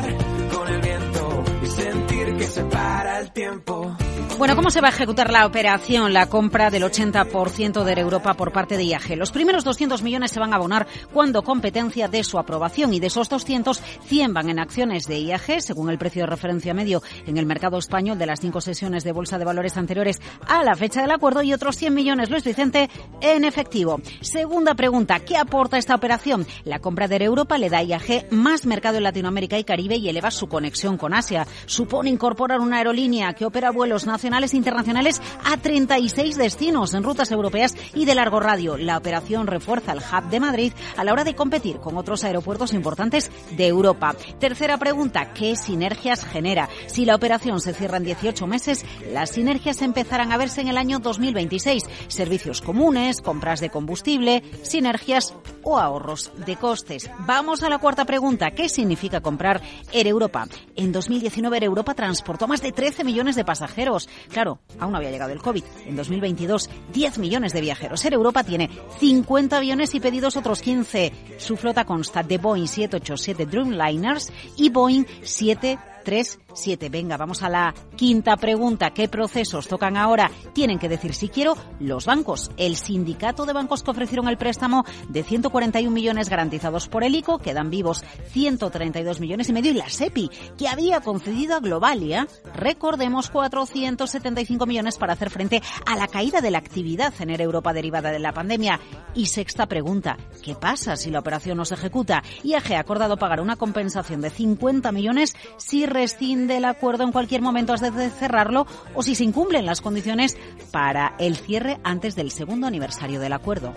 [2.65, 3.97] para el tiempo.
[4.39, 8.53] Bueno, ¿cómo se va a ejecutar la operación, la compra del 80% de Europa por
[8.53, 9.17] parte de IAG?
[9.17, 13.09] Los primeros 200 millones se van a abonar cuando competencia de su aprobación y de
[13.09, 17.37] esos 200, 100 van en acciones de IAG, según el precio de referencia medio en
[17.37, 21.03] el mercado español de las cinco sesiones de bolsa de valores anteriores a la fecha
[21.03, 22.89] del acuerdo y otros 100 millones, Luis Vicente,
[23.21, 24.01] en efectivo.
[24.21, 26.47] Segunda pregunta, ¿qué aporta esta operación?
[26.63, 30.09] La compra de Europa le da a IAG más mercado en Latinoamérica y Caribe y
[30.09, 31.45] eleva su conexión con Asia.
[31.67, 37.31] Supone incorporar una aerolínea que opera vuelos nacionales e internacionales a 36 destinos en rutas
[37.31, 38.79] europeas y de largo radio.
[38.79, 42.73] La operación refuerza el hub de Madrid a la hora de competir con otros aeropuertos
[42.73, 44.15] importantes de Europa.
[44.39, 46.69] Tercera pregunta, ¿qué sinergias genera?
[46.87, 50.79] Si la operación se cierra en 18 meses, las sinergias empezarán a verse en el
[50.79, 51.85] año 2026.
[52.09, 57.11] Servicios comunes, compras de combustible, sinergias o ahorros de costes.
[57.27, 59.61] Vamos a la cuarta pregunta, ¿qué significa comprar
[59.93, 60.47] Air Europa?
[60.77, 64.09] En 2019 Air Europa transportó más de 13 millones de pasajeros.
[64.31, 65.65] Claro, aún no había llegado el COVID.
[65.87, 68.05] En 2022, 10 millones de viajeros.
[68.05, 71.13] Air Europa tiene 50 aviones y pedidos otros 15.
[71.39, 76.89] Su flota consta de Boeing 787 Dreamliners y Boeing 7 3, 7.
[76.89, 78.93] Venga, vamos a la quinta pregunta.
[78.95, 80.31] ¿Qué procesos tocan ahora?
[80.55, 82.51] Tienen que decir si quiero los bancos.
[82.57, 87.41] El sindicato de bancos que ofrecieron el préstamo de 141 millones garantizados por el ICO
[87.41, 93.29] quedan vivos 132 millones y medio y la SEPI, que había concedido a Globalia, recordemos
[93.29, 98.19] 475 millones para hacer frente a la caída de la actividad en Europa derivada de
[98.19, 98.81] la pandemia.
[99.15, 102.23] Y sexta pregunta, ¿qué pasa si la operación no se ejecuta?
[102.45, 107.43] IAG ha acordado pagar una compensación de 50 millones si rescinde el acuerdo en cualquier
[107.43, 110.37] momento antes de cerrarlo o si se incumplen las condiciones
[110.71, 113.75] para el cierre antes del segundo aniversario del acuerdo.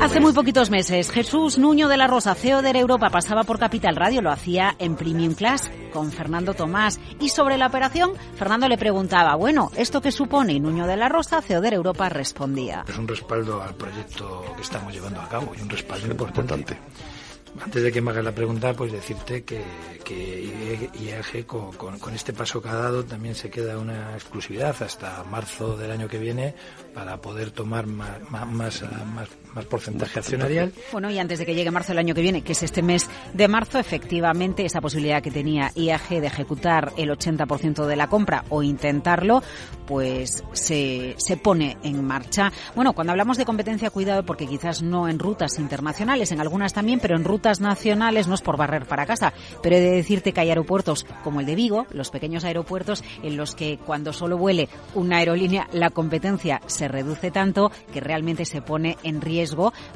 [0.00, 3.94] Hace muy poquitos meses, Jesús Nuño de la Rosa, CEO de Europa, pasaba por Capital
[3.94, 6.98] Radio, lo hacía en Premium Class con Fernando Tomás.
[7.20, 10.54] Y sobre la operación, Fernando le preguntaba, bueno, ¿esto qué supone?
[10.54, 12.84] Y Nuño de la Rosa, CEO de Europa, respondía.
[12.88, 16.76] Es un respaldo al proyecto que estamos llevando a cabo y un respaldo importante.
[17.62, 19.62] Antes de que me hagas la pregunta, pues decirte que,
[20.04, 24.74] que IAG con, con, con, este paso que ha dado también se queda una exclusividad
[24.82, 26.54] hasta marzo del año que viene
[26.94, 30.72] para poder tomar más, más, más, más porcentaje accionarial.
[30.92, 33.08] Bueno, y antes de que llegue marzo del año que viene, que es este mes
[33.32, 38.44] de marzo, efectivamente esa posibilidad que tenía IAG de ejecutar el 80% de la compra
[38.50, 39.42] o intentarlo,
[39.86, 42.52] pues se, se pone en marcha.
[42.74, 47.00] Bueno, cuando hablamos de competencia, cuidado porque quizás no en rutas internacionales, en algunas también,
[47.00, 49.32] pero en rutas nacionales no es por barrer para casa.
[49.62, 53.36] Pero he de decirte que hay aeropuertos como el de Vigo, los pequeños aeropuertos en
[53.36, 58.60] los que cuando solo vuele una aerolínea, la competencia se reduce tanto que realmente se
[58.60, 59.37] pone en riesgo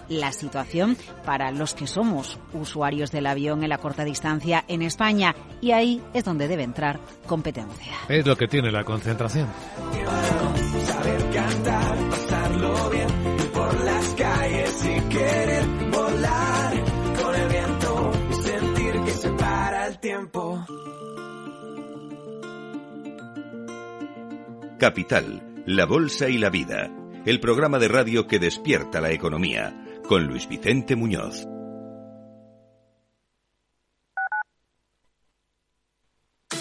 [0.08, 5.34] la situación para los que somos usuarios del avión en la corta distancia en España.
[5.60, 7.94] Y ahí es donde debe entrar competencia.
[8.08, 9.48] Es lo que tiene la concentración.
[10.84, 16.84] Saber cantar, pasarlo bien, ir por las calles y querer volar
[17.22, 20.66] con el viento y sentir que se para el metro.
[24.78, 26.90] Capital, la Bolsa y la Vida,
[27.24, 31.46] el programa de radio que despierta la economía, con Luis Vicente Muñoz.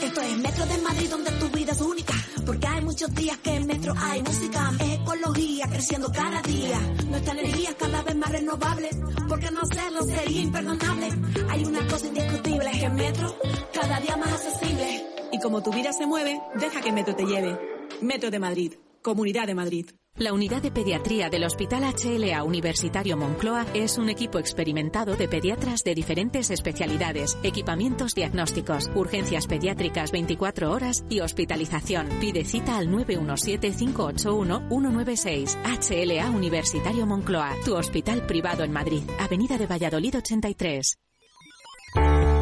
[0.04, 2.13] Esto es Metro de Madrid donde tu vida es única,
[2.45, 7.34] porque hay muchos días que en Metro hay música, es ecología creciendo cada día, nuestra
[7.34, 8.89] energía cada vez más renovable,
[9.28, 11.10] porque no hacerlo sería imperdonable.
[11.50, 13.36] Hay una cosa indiscutible, es que Metro
[13.74, 15.08] cada día más accesible.
[15.32, 17.58] Y como tu vida se mueve, deja que Metro te lleve.
[18.02, 19.90] Metro de Madrid, Comunidad de Madrid.
[20.16, 25.84] La unidad de pediatría del Hospital HLA Universitario Moncloa es un equipo experimentado de pediatras
[25.84, 32.10] de diferentes especialidades, equipamientos diagnósticos, urgencias pediátricas 24 horas y hospitalización.
[32.20, 35.58] Pide cita al 917-581-196.
[35.64, 41.00] HLA Universitario Moncloa, tu hospital privado en Madrid, Avenida de Valladolid 83.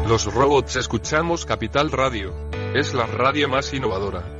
[0.06, 2.32] Los robots escuchamos Capital Radio.
[2.74, 4.39] Es la radio más innovadora.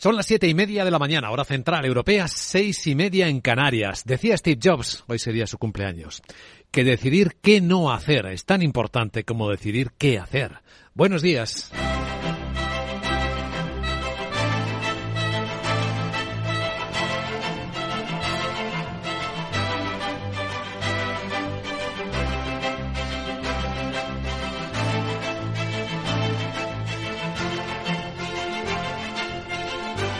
[0.00, 3.42] Son las siete y media de la mañana, hora central europea, seis y media en
[3.42, 4.02] Canarias.
[4.06, 6.22] Decía Steve Jobs, hoy sería su cumpleaños,
[6.70, 10.62] que decidir qué no hacer es tan importante como decidir qué hacer.
[10.94, 11.70] Buenos días.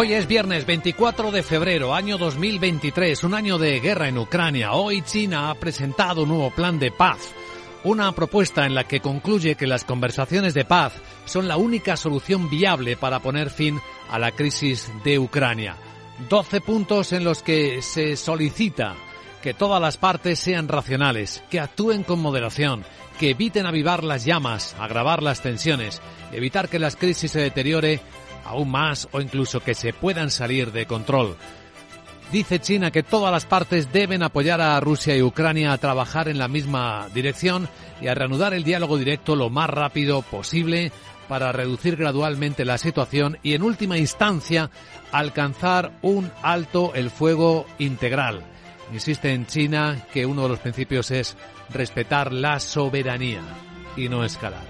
[0.00, 4.74] Hoy es viernes 24 de febrero, año 2023, un año de guerra en Ucrania.
[4.74, 7.18] Hoy China ha presentado un nuevo plan de paz,
[7.82, 10.92] una propuesta en la que concluye que las conversaciones de paz
[11.24, 15.74] son la única solución viable para poner fin a la crisis de Ucrania.
[16.28, 18.94] 12 puntos en los que se solicita
[19.42, 22.84] que todas las partes sean racionales, que actúen con moderación,
[23.18, 28.00] que eviten avivar las llamas, agravar las tensiones, evitar que las crisis se deteriore
[28.48, 31.36] aún más o incluso que se puedan salir de control.
[32.32, 36.36] Dice China que todas las partes deben apoyar a Rusia y Ucrania a trabajar en
[36.36, 37.68] la misma dirección
[38.02, 40.92] y a reanudar el diálogo directo lo más rápido posible
[41.26, 44.70] para reducir gradualmente la situación y en última instancia
[45.10, 48.42] alcanzar un alto el fuego integral.
[48.92, 51.36] Insiste en China que uno de los principios es
[51.70, 53.42] respetar la soberanía
[53.96, 54.64] y no escalar.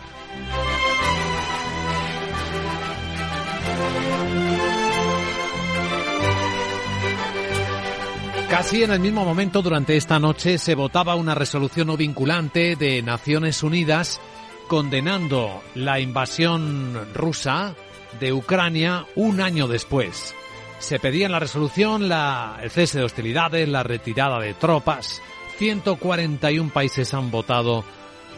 [8.49, 13.03] Casi en el mismo momento durante esta noche se votaba una resolución no vinculante de
[13.03, 14.21] Naciones Unidas
[14.69, 17.75] condenando la invasión rusa
[18.19, 20.35] de Ucrania un año después.
[20.79, 25.23] Se pedía en la resolución la, el cese de hostilidades, la retirada de tropas.
[25.59, 27.85] 141 países han votado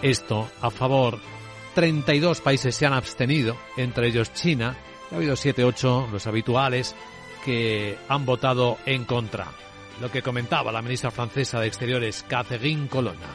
[0.03, 1.19] esto a favor.
[1.75, 4.77] 32 países se han abstenido, entre ellos China.
[5.13, 6.95] Ha habido 7, 8, los habituales,
[7.45, 9.47] que han votado en contra
[10.01, 13.29] lo que comentaba la ministra francesa de Exteriores, Catherine Colonna.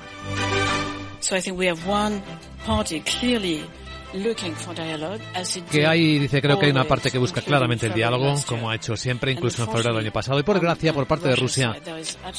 [5.69, 8.75] Que hay, dice, creo que hay una parte que busca claramente el diálogo, como ha
[8.75, 10.39] hecho siempre, incluso en febrero del año pasado.
[10.39, 11.75] Y por gracia, por parte de Rusia,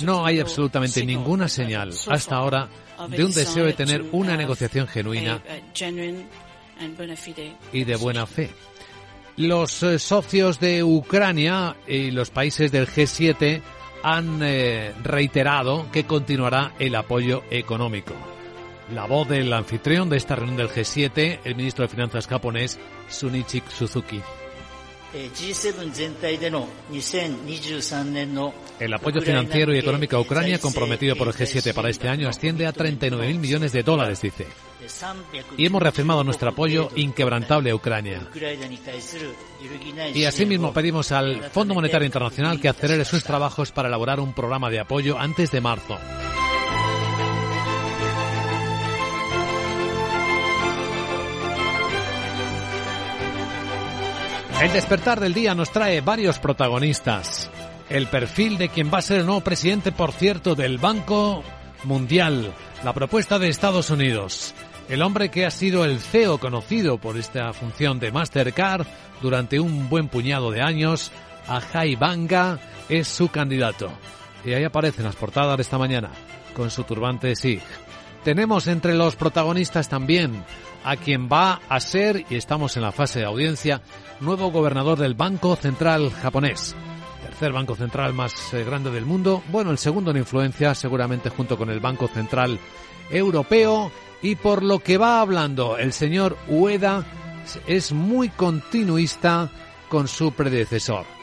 [0.01, 2.69] no hay absolutamente ninguna señal hasta ahora
[3.09, 5.43] de un deseo de tener una negociación genuina
[7.73, 8.51] y de buena fe.
[9.37, 13.61] Los eh, socios de Ucrania y los países del G7
[14.03, 18.15] han eh, reiterado que continuará el apoyo económico.
[18.95, 23.63] La voz del anfitrión de esta reunión del G7, el ministro de Finanzas japonés, Sunichi
[23.69, 24.23] Suzuki.
[28.79, 32.67] El apoyo financiero y económico a Ucrania comprometido por el G7 para este año asciende
[32.67, 34.47] a 39.000 millones de dólares, dice.
[35.57, 38.29] Y hemos reafirmado nuestro apoyo inquebrantable a Ucrania.
[40.15, 44.71] Y asimismo pedimos al Fondo Monetario Internacional que acelere sus trabajos para elaborar un programa
[44.71, 45.99] de apoyo antes de marzo.
[54.61, 57.51] El despertar del día nos trae varios protagonistas.
[57.91, 61.45] El perfil de quien va a ser el nuevo presidente, por cierto, del Banco
[61.85, 62.55] Mundial.
[62.83, 64.55] La propuesta de Estados Unidos.
[64.89, 68.87] El hombre que ha sido el CEO conocido por esta función de Mastercard
[69.21, 71.13] durante un buen puñado de años,
[71.47, 73.91] Ajay Banga, es su candidato.
[74.43, 76.11] Y ahí aparecen las portadas de esta mañana,
[76.55, 77.61] con su turbante SIG.
[78.25, 80.45] Tenemos entre los protagonistas también
[80.85, 83.83] a quien va a ser, y estamos en la fase de audiencia,
[84.21, 86.77] nuevo gobernador del Banco Central japonés.
[87.23, 89.43] Tercer banco central más eh, grande del mundo.
[89.51, 92.59] Bueno, el segundo en influencia, seguramente junto con el Banco Central
[93.11, 93.91] Europeo.
[94.23, 97.05] Y por lo que va hablando el señor Ueda,
[97.67, 99.51] es muy continuista
[99.89, 101.16] con su predecesor.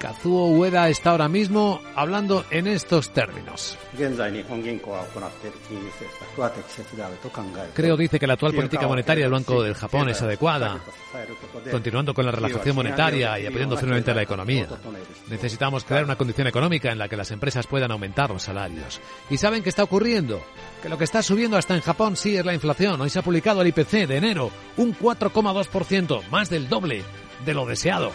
[0.00, 3.76] Kazuo Ueda está ahora mismo hablando en estos términos.
[7.74, 10.80] Creo, dice, que la actual política monetaria del Banco del Japón es adecuada,
[11.70, 14.66] continuando con la relajación monetaria y apoyando firmemente a la economía.
[15.28, 19.02] Necesitamos crear una condición económica en la que las empresas puedan aumentar los salarios.
[19.28, 20.42] ¿Y saben qué está ocurriendo?
[20.82, 22.98] Que lo que está subiendo hasta en Japón sí es la inflación.
[23.02, 27.02] Hoy se ha publicado el IPC de enero, un 4,2%, más del doble
[27.44, 28.12] de lo deseado.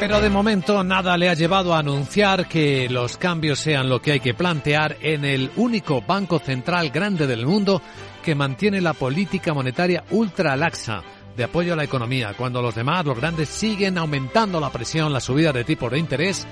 [0.00, 4.12] Pero de momento nada le ha llevado a anunciar que los cambios sean lo que
[4.12, 7.82] hay que plantear en el único banco central grande del mundo
[8.22, 11.02] que mantiene la política monetaria ultra laxa
[11.36, 15.20] de apoyo a la economía, cuando los demás, los grandes, siguen aumentando la presión, la
[15.20, 16.46] subida de tipos de interés,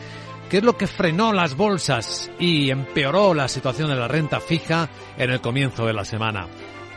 [0.50, 4.90] que es lo que frenó las bolsas y empeoró la situación de la renta fija
[5.16, 6.46] en el comienzo de la semana.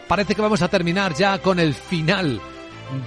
[0.05, 2.41] Parece que vamos a terminar ya con el final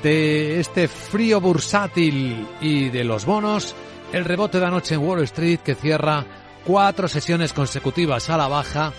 [0.02, 3.74] de este frío bursátil y de los bonos,
[4.12, 6.24] el rebote de anoche en Wall Street que cierra
[6.64, 8.92] cuatro sesiones consecutivas a la baja,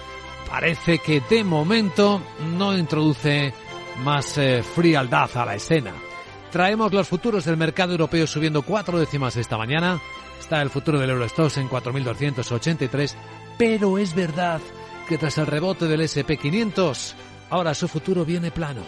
[0.50, 2.22] parece que de momento
[2.58, 3.54] no introduce
[4.04, 5.94] más eh, frialdad a la escena.
[6.52, 10.00] Traemos los futuros del mercado europeo subiendo cuatro décimas esta mañana.
[10.40, 13.14] Está el futuro del Eurostox en 4.283,
[13.58, 14.62] pero es verdad
[15.08, 17.14] que tras el rebote del SP500,
[17.50, 18.82] ahora su futuro viene plano.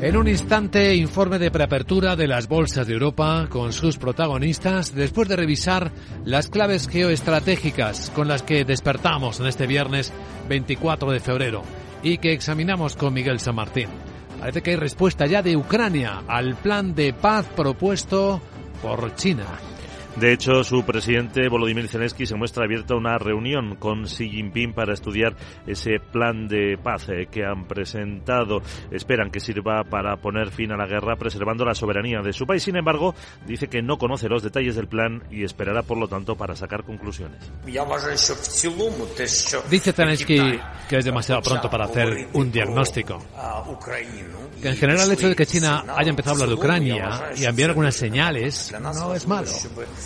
[0.00, 5.28] En un instante, informe de preapertura de las bolsas de Europa con sus protagonistas después
[5.28, 5.90] de revisar
[6.24, 10.12] las claves geoestratégicas con las que despertamos en este viernes
[10.48, 11.62] 24 de febrero
[12.04, 13.88] y que examinamos con Miguel San Martín.
[14.38, 18.40] Parece que hay respuesta ya de Ucrania al plan de paz propuesto
[18.80, 19.46] por China.
[20.20, 24.72] De hecho, su presidente Volodymyr Zelensky se muestra abierto a una reunión con Xi Jinping
[24.72, 28.60] para estudiar ese plan de paz eh, que han presentado.
[28.90, 32.64] Esperan que sirva para poner fin a la guerra preservando la soberanía de su país.
[32.64, 33.14] Sin embargo,
[33.46, 36.82] dice que no conoce los detalles del plan y esperará, por lo tanto, para sacar
[36.82, 37.52] conclusiones.
[39.70, 43.18] Dice Zelensky que es demasiado pronto para hacer un diagnóstico.
[44.62, 47.70] En general el hecho de que China haya empezado a hablar de Ucrania y enviar
[47.70, 49.46] algunas señales no es malo.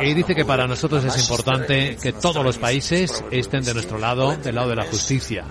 [0.00, 4.36] Y dice que para nosotros es importante que todos los países estén de nuestro lado,
[4.36, 5.44] del lado de la justicia.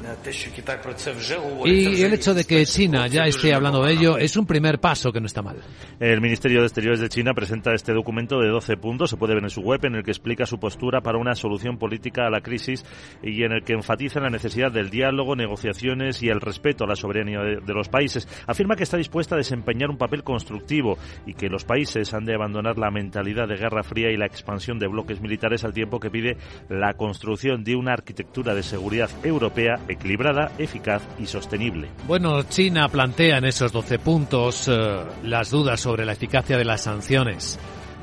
[1.66, 5.12] Y el hecho de que China ya esté hablando de ello es un primer paso
[5.12, 5.58] que no está mal.
[6.00, 9.44] El Ministerio de Exteriores de China presenta este documento de 12 puntos, se puede ver
[9.44, 12.42] en su web, en el que explica su postura para una solución política a la
[12.42, 12.86] crisis
[13.24, 16.96] y en el que enfatiza la necesidad del diálogo, negociaciones y el respeto a la
[16.96, 18.28] soberanía de, de los países.
[18.46, 22.36] Afirma que está dispuesta a desempeñar un papel constructivo y que los países han de
[22.36, 26.10] abandonar la mentalidad de guerra fría y la expansión de bloques militares al tiempo que
[26.10, 26.38] pide
[26.70, 31.88] la construcción de una arquitectura de seguridad europea equilibrada, eficaz y sostenible.
[32.06, 36.82] Bueno, China plantea en esos 12 puntos eh, las dudas sobre la eficacia de las
[36.82, 37.60] sanciones.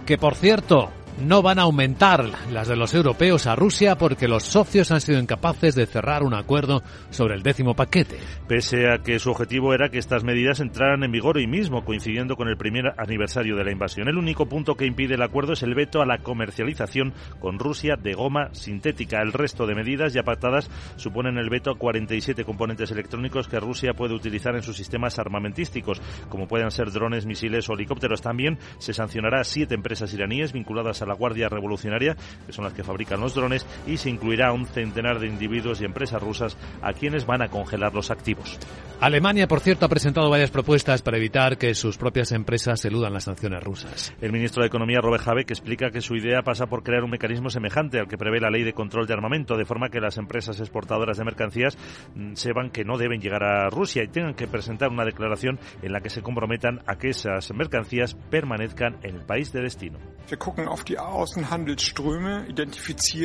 [0.06, 0.90] Que por cierto,
[1.20, 5.18] no van a aumentar las de los europeos a Rusia porque los socios han sido
[5.18, 8.18] incapaces de cerrar un acuerdo sobre el décimo paquete.
[8.48, 12.36] Pese a que su objetivo era que estas medidas entraran en vigor hoy mismo, coincidiendo
[12.36, 14.08] con el primer aniversario de la invasión.
[14.08, 17.96] El único punto que impide el acuerdo es el veto a la comercialización con Rusia
[17.96, 19.20] de goma sintética.
[19.20, 23.94] El resto de medidas ya pactadas suponen el veto a 47 componentes electrónicos que Rusia
[23.94, 28.22] puede utilizar en sus sistemas armamentísticos, como puedan ser drones, misiles o helicópteros.
[28.22, 32.72] También se sancionará a siete empresas iraníes vinculadas a la Guardia Revolucionaria, que son las
[32.72, 36.92] que fabrican los drones, y se incluirá un centenar de individuos y empresas rusas a
[36.92, 38.58] quienes van a congelar los activos.
[39.00, 43.24] Alemania, por cierto, ha presentado varias propuestas para evitar que sus propias empresas eludan las
[43.24, 44.12] sanciones rusas.
[44.20, 47.48] El ministro de Economía, Robert Habeck, explica que su idea pasa por crear un mecanismo
[47.48, 50.60] semejante al que prevé la ley de control de armamento, de forma que las empresas
[50.60, 51.78] exportadoras de mercancías
[52.14, 55.92] mm, sepan que no deben llegar a Rusia y tengan que presentar una declaración en
[55.92, 59.98] la que se comprometan a que esas mercancías permanezcan en el país de destino.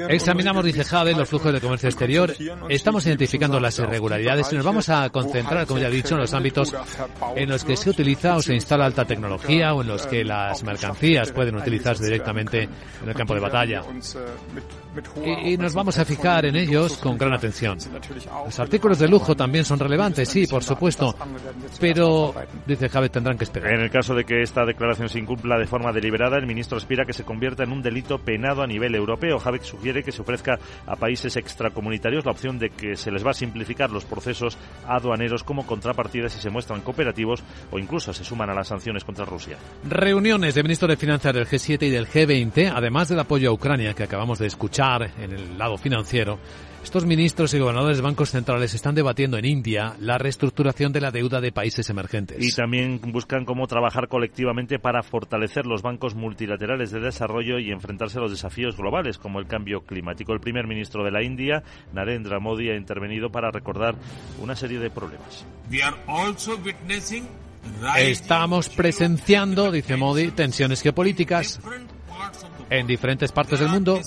[0.10, 2.34] Examinamos, dice Habeck, los flujos de comercio exterior.
[2.70, 6.34] Estamos identificando las irregularidades y nos vamos a concentrar, como ya he dicho, en los
[6.34, 6.74] ámbitos
[7.36, 10.64] en los que se utiliza o se instala alta tecnología o en los que las
[10.64, 13.84] mercancías pueden utilizarse directamente en el campo de batalla.
[15.44, 17.78] Y, nos vamos a fijar en ellos con gran atención.
[18.46, 21.16] Los artículos de lujo también son relevantes, sí, por supuesto,
[21.80, 22.34] pero,
[22.66, 23.74] dice Javier, tendrán que esperar.
[23.74, 27.06] En el caso de que esta declaración se incumpla de forma deliberada, el ministro aspira
[27.06, 29.40] que se convierta en un delito penado a nivel europeo.
[29.40, 33.32] Javier sugiere que se ofrezca a países extracomunitarios la opción de que se les va
[33.32, 38.50] a simplificar los procesos aduaneros como contrapartida si se muestran cooperativos o incluso se suman
[38.50, 39.58] a las sanciones contra Rusia.
[39.84, 43.94] Reuniones de ministros de Finanzas del G7 y del G20, además del apoyo a Ucrania
[43.94, 44.85] que acabamos de escuchar
[45.18, 46.38] en el lado financiero,
[46.84, 51.10] estos ministros y gobernadores de bancos centrales están debatiendo en India la reestructuración de la
[51.10, 52.38] deuda de países emergentes.
[52.40, 58.20] Y también buscan cómo trabajar colectivamente para fortalecer los bancos multilaterales de desarrollo y enfrentarse
[58.20, 60.34] a los desafíos globales como el cambio climático.
[60.34, 63.96] El primer ministro de la India, Narendra Modi, ha intervenido para recordar
[64.40, 65.48] una serie de problemas.
[67.98, 71.60] Estamos presenciando, dice Modi, tensiones geopolíticas
[72.70, 74.00] en diferentes partes del mundo.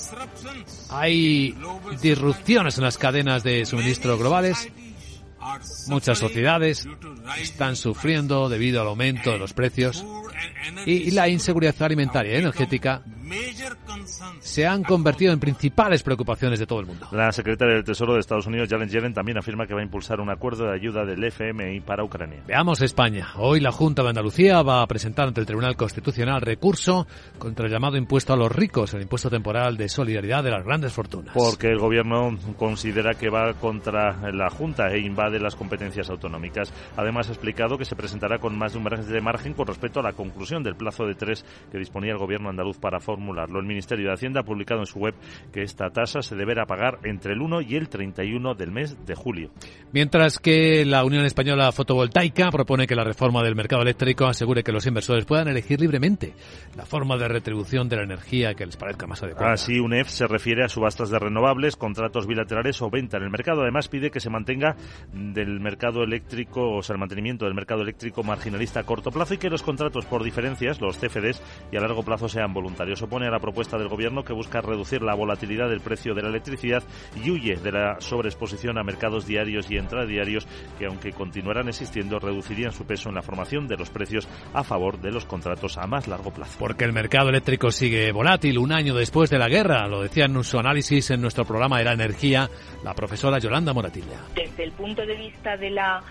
[0.91, 1.57] Hay
[2.01, 4.69] disrupciones en las cadenas de suministro globales.
[5.87, 6.87] Muchas sociedades
[7.41, 10.05] están sufriendo debido al aumento de los precios
[10.85, 13.03] y la inseguridad alimentaria y energética
[14.41, 17.09] se han convertido en principales preocupaciones de todo el mundo.
[17.13, 20.21] La secretaria del Tesoro de Estados Unidos, Janet Yellen, también afirma que va a impulsar
[20.21, 22.43] un acuerdo de ayuda del FMI para Ucrania.
[22.47, 23.29] Veamos España.
[23.37, 27.07] Hoy la Junta de Andalucía va a presentar ante el Tribunal Constitucional recurso
[27.39, 30.93] contra el llamado impuesto a los ricos, el impuesto temporal de solidaridad de las grandes
[30.93, 31.35] fortunas.
[31.35, 36.73] Porque el gobierno considera que va contra la Junta e invade las competencias autonómicas.
[36.97, 40.01] Además ha explicado que se presentará con más de un margen de margen con respecto
[40.01, 43.59] a la conclusión del plazo de tres que disponía el gobierno andaluz para formularlo.
[43.59, 45.15] El Ministerio de Hacienda ha publicado en su web
[45.53, 49.15] que esta tasa se deberá pagar entre el 1 y el 31 del mes de
[49.15, 49.51] julio.
[49.93, 54.73] Mientras que la Unión Española Fotovoltaica propone que la reforma del mercado eléctrico asegure que
[54.73, 56.35] los inversores puedan elegir libremente
[56.77, 59.53] la forma de retribución de la energía que les parezca más adecuada.
[59.53, 63.63] Así, UNEF se refiere a subastas de renovables, contratos bilaterales o venta en el mercado.
[63.63, 64.77] Además, pide que se mantenga
[65.13, 69.39] del mercado eléctrico, o sea, el mantenimiento del mercado eléctrico marginalista a corto plazo y
[69.39, 71.43] que los contratos por diferencias, los CFDs,
[71.73, 73.03] y a largo plazo sean voluntarios.
[73.09, 76.29] Opone a la propuesta del Gobierno que busca reducir la volatilidad del precio de la
[76.29, 76.83] electricidad
[77.25, 80.47] y huye de la sobreexposición a mercados diarios y intradiarios
[80.79, 85.01] que, aunque continuarán existiendo, reducirían su peso en la formación de los precios a favor
[85.01, 86.59] de los contratos a más largo plazo.
[86.59, 90.45] Porque el mercado eléctrico sigue volátil un año después de la guerra, lo decía en
[90.45, 92.51] su análisis en nuestro programa de la energía
[92.85, 94.21] la profesora Yolanda Moratilla.
[94.35, 96.03] Desde el punto de vista de la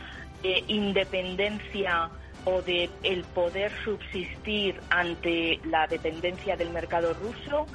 [0.41, 2.09] eh, independencia
[2.47, 7.65] o de el poder subsistir ante la dependencia del mercado ruso,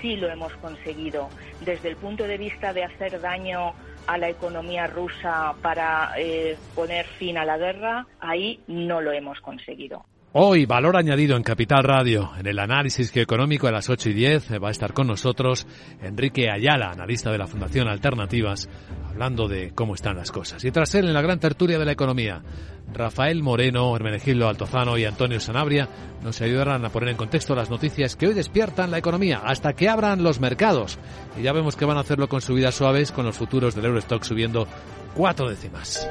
[0.00, 1.28] sí lo hemos conseguido.
[1.60, 3.74] Desde el punto de vista de hacer daño
[4.06, 9.38] a la economía rusa para eh, poner fin a la guerra, ahí no lo hemos
[9.42, 10.06] conseguido.
[10.34, 12.30] Hoy, valor añadido en Capital Radio.
[12.38, 15.66] En el análisis geoeconómico a las 8 y 10 va a estar con nosotros
[16.00, 18.66] Enrique Ayala, analista de la Fundación Alternativas,
[19.10, 20.64] hablando de cómo están las cosas.
[20.64, 22.40] Y tras él, en la gran tertulia de la economía,
[22.94, 25.86] Rafael Moreno, Hermenegildo Altozano y Antonio Sanabria
[26.24, 29.90] nos ayudarán a poner en contexto las noticias que hoy despiertan la economía hasta que
[29.90, 30.98] abran los mercados.
[31.38, 34.22] Y ya vemos que van a hacerlo con subidas suaves, con los futuros del Eurostock
[34.22, 34.66] subiendo
[35.14, 36.08] cuatro décimas.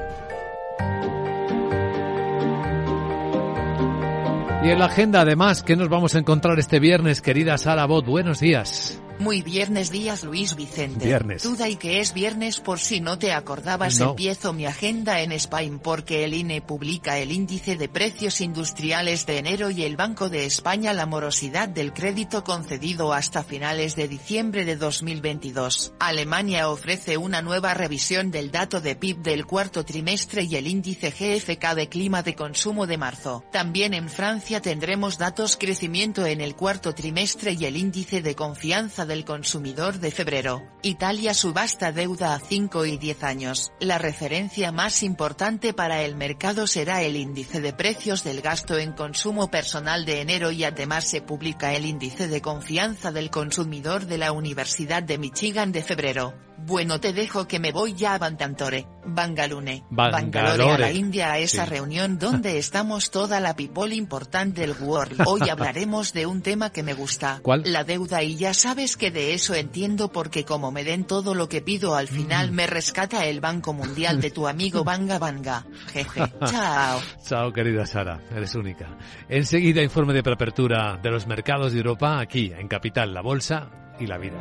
[4.64, 8.06] Y en la agenda, además, ¿qué nos vamos a encontrar este viernes, querida Sara Bot?
[8.06, 9.02] Buenos días.
[9.22, 11.06] Muy viernes días Luis Vicente.
[11.06, 11.44] Viernes.
[11.44, 14.10] Duda y que es viernes por si no te acordabas No.
[14.10, 19.38] empiezo mi agenda en Spain porque el INE publica el índice de precios industriales de
[19.38, 24.66] enero y el Banco de España la morosidad del crédito concedido hasta finales de diciembre
[24.66, 25.94] de 2022.
[26.00, 31.12] Alemania ofrece una nueva revisión del dato de PIB del cuarto trimestre y el índice
[31.12, 33.44] GFK de clima de consumo de marzo.
[33.52, 39.06] También en Francia tendremos datos crecimiento en el cuarto trimestre y el índice de confianza
[39.12, 40.64] del consumidor de febrero.
[40.84, 43.74] Italia subasta deuda a 5 y 10 años.
[43.82, 48.94] La referencia más importante para el mercado será el índice de precios del gasto en
[48.94, 54.18] consumo personal de enero y además se publica el índice de confianza del consumidor de
[54.18, 56.34] la Universidad de Michigan de febrero.
[56.64, 61.40] Bueno, te dejo que me voy ya a Bantantore, Bangalore, Bangalore a la India a
[61.40, 61.72] esa Sí.
[61.72, 65.24] reunión donde estamos toda la people importante del world.
[65.26, 67.64] Hoy hablaremos de un tema que me gusta, ¿Cuál?
[67.66, 71.50] la deuda y ya sabes que de eso entiendo porque como me den todo lo
[71.50, 72.54] que pido al final Mm.
[72.56, 75.66] me rescata el Banco Mundial de tu amigo Banga Banga.
[75.92, 77.02] Jeje, chao.
[77.26, 78.98] Chao, querida Sara, eres única.
[79.30, 84.06] Enseguida informe de preapertura de los mercados de Europa aquí en Capital, la Bolsa y
[84.08, 84.38] la Vida.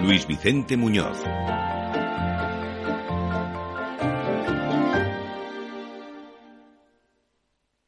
[0.00, 1.18] Luis Vicente Muñoz.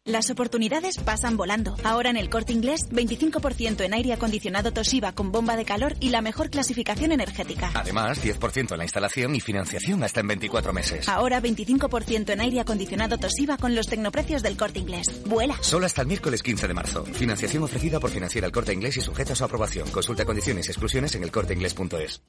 [0.07, 1.77] Las oportunidades pasan volando.
[1.83, 6.11] Ahora en el corte inglés, 25% en aire acondicionado Toshiba con bomba de calor y
[6.11, 7.71] la mejor clasificación energética.
[7.73, 11.09] Además, 10% en la instalación y financiación hasta en 24 meses.
[11.09, 15.07] Ahora 25% en aire acondicionado Toshiba con los tecnoprecios del corte inglés.
[15.25, 15.57] ¡Vuela!
[15.63, 17.07] Solo hasta el miércoles 15 de marzo.
[17.07, 19.89] Financiación ofrecida por Financiera el Corte Inglés y sujeta a su aprobación.
[19.89, 22.21] Consulta condiciones y exclusiones en elcorteinglés.es.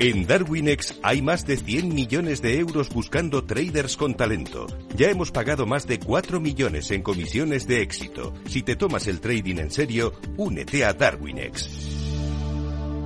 [0.00, 4.68] En Darwinex hay más de 100 millones de euros buscando traders con talento.
[4.94, 8.32] Ya hemos pagado más de 4 millones en comisiones de éxito.
[8.46, 11.68] Si te tomas el trading en serio, únete a Darwinex.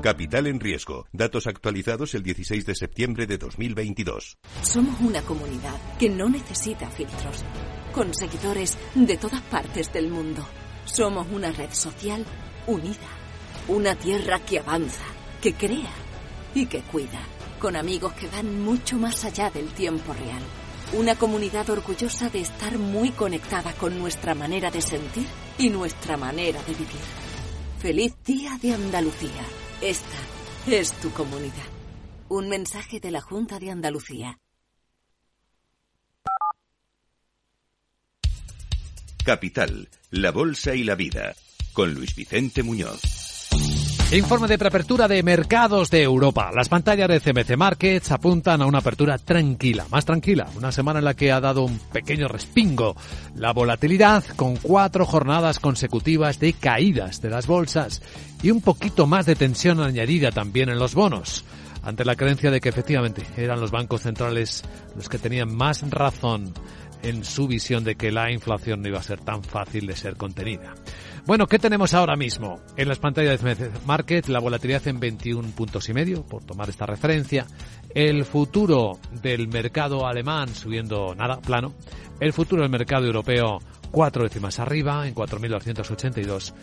[0.03, 1.07] Capital en riesgo.
[1.13, 4.37] Datos actualizados el 16 de septiembre de 2022.
[4.63, 7.43] Somos una comunidad que no necesita filtros,
[7.95, 10.47] con seguidores de todas partes del mundo.
[10.85, 12.27] Somos una red social
[12.67, 13.09] unida,
[13.69, 15.07] una tierra que avanza,
[15.41, 15.93] que crea
[16.55, 17.21] y que cuida,
[17.59, 20.62] con amigos que van mucho más allá del tiempo real.
[20.95, 25.27] Una comunidad orgullosa de estar muy conectada con nuestra manera de sentir
[25.57, 27.01] y nuestra manera de vivir.
[27.79, 29.43] Feliz Día de Andalucía.
[29.81, 30.19] Esta
[30.67, 31.65] es tu comunidad.
[32.29, 34.39] Un mensaje de la Junta de Andalucía.
[39.25, 41.35] Capital, la bolsa y la vida.
[41.73, 43.22] Con Luis Vicente Muñoz.
[44.13, 46.51] Informe de preapertura de mercados de Europa.
[46.55, 51.07] Las pantallas de CMC Markets apuntan a una apertura tranquila, más tranquila, una semana en
[51.07, 52.95] la que ha dado un pequeño respingo
[53.37, 58.03] la volatilidad con cuatro jornadas consecutivas de caídas de las bolsas
[58.43, 61.47] y un poquito más de tensión añadida también en los bonos,
[61.83, 64.63] ante la creencia de que efectivamente eran los bancos centrales
[64.95, 66.53] los que tenían más razón
[67.03, 70.17] en su visión de que la inflación no iba a ser tan fácil de ser
[70.17, 70.75] contenida.
[71.25, 72.59] Bueno, ¿qué tenemos ahora mismo?
[72.77, 76.85] En las pantallas de Market, la volatilidad en 21 puntos y medio, por tomar esta
[76.85, 77.47] referencia.
[77.95, 81.75] El futuro del mercado alemán subiendo nada, plano.
[82.19, 83.61] El futuro del mercado europeo
[83.93, 86.55] cuatro décimas arriba, en 4.282.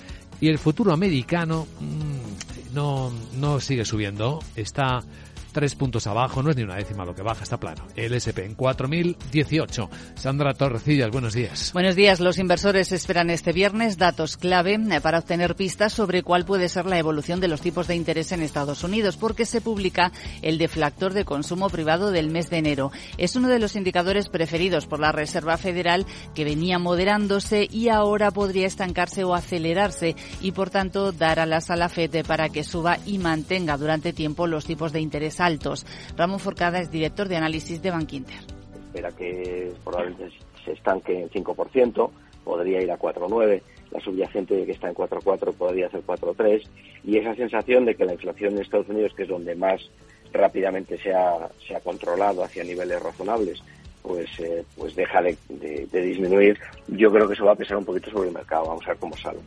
[0.41, 4.99] Y el futuro americano mmm, no, no sigue subiendo, está
[5.51, 7.83] tres puntos abajo, no es ni una décima lo que baja, está plano.
[7.95, 9.89] El SP en 4.018.
[10.15, 11.71] Sandra Torrecillas, buenos días.
[11.73, 12.19] Buenos días.
[12.19, 16.85] Los inversores esperan este viernes datos clave eh, para obtener pistas sobre cuál puede ser
[16.85, 21.13] la evolución de los tipos de interés en Estados Unidos, porque se publica el deflactor
[21.13, 22.91] de consumo privado del mes de enero.
[23.17, 28.31] Es uno de los indicadores preferidos por la Reserva Federal que venía moderándose y ahora
[28.31, 32.97] podría estancarse o acelerarse y, por tanto, dar alas a la FED para que suba
[33.05, 35.38] y mantenga durante tiempo los tipos de interés
[36.17, 38.39] Ramón Forcada es director de análisis de Bankinter.
[38.87, 40.35] Espera que probablemente
[40.65, 42.09] se estanque en 5%,
[42.43, 43.61] podría ir a 4,9%,
[43.91, 46.61] la subyacente que está en 4,4 podría ser 4,3
[47.03, 49.81] y esa sensación de que la inflación en Estados Unidos, que es donde más
[50.31, 53.63] rápidamente se ha, se ha controlado hacia niveles razonables,
[54.09, 56.59] pues, eh, pues deja de, de, de, disminuir.
[56.87, 58.65] Yo creo que eso va a pesar un poquito sobre el mercado.
[58.65, 59.37] Vamos a ver cómo sale.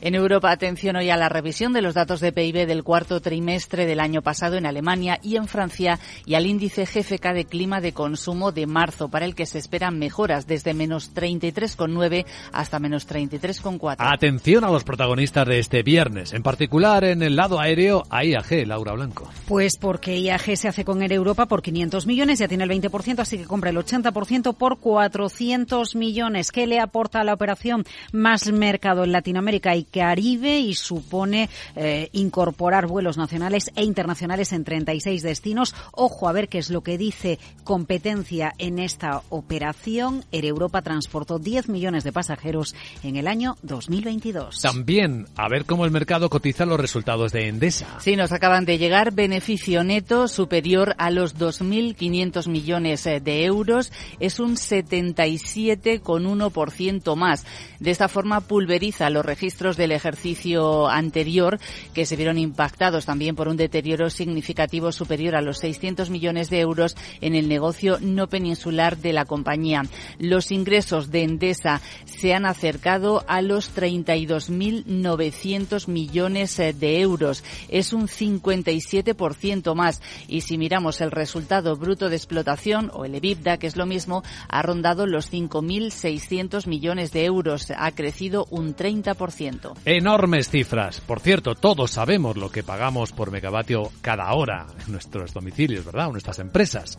[0.00, 3.84] En Europa, atención hoy a la revisión de los datos de PIB del cuarto trimestre
[3.84, 7.92] del año pasado en Alemania y en Francia y al índice GFK de clima de
[7.92, 13.96] consumo de marzo, para el que se esperan mejoras desde menos 33,9 hasta menos 33,4.
[13.98, 18.66] Atención a los protagonistas de este viernes, en particular en el lado aéreo a IAG,
[18.66, 19.28] Laura Blanco.
[19.46, 23.18] Pues porque IAG se hace con Air Europa por 500 millones, ya tiene el 20%,
[23.18, 24.05] así que compra el 80
[24.52, 26.52] por 400 millones.
[26.52, 32.08] ¿Qué le aporta a la operación más mercado en Latinoamérica y Caribe y supone eh,
[32.12, 35.74] incorporar vuelos nacionales e internacionales en 36 destinos?
[35.92, 40.24] Ojo a ver qué es lo que dice competencia en esta operación.
[40.32, 44.60] Air Europa transportó 10 millones de pasajeros en el año 2022.
[44.60, 47.98] También a ver cómo el mercado cotiza los resultados de Endesa.
[48.00, 53.85] Sí, nos acaban de llegar beneficio neto superior a los 2.500 millones de euros
[54.20, 57.46] es un 77,1% más.
[57.80, 61.60] De esta forma pulveriza los registros del ejercicio anterior
[61.94, 66.60] que se vieron impactados también por un deterioro significativo superior a los 600 millones de
[66.60, 69.82] euros en el negocio no peninsular de la compañía.
[70.18, 77.44] Los ingresos de Endesa se han acercado a los 32.900 millones eh, de euros.
[77.68, 80.00] Es un 57% más.
[80.28, 84.22] Y si miramos el resultado bruto de explotación o el EBITDA, que es lo mismo,
[84.48, 87.72] ha rondado los 5.600 millones de euros.
[87.76, 89.74] Ha crecido un 30%.
[89.84, 91.00] Enormes cifras.
[91.00, 96.08] Por cierto, todos sabemos lo que pagamos por megavatio cada hora en nuestros domicilios, ¿verdad?
[96.08, 96.98] O nuestras empresas.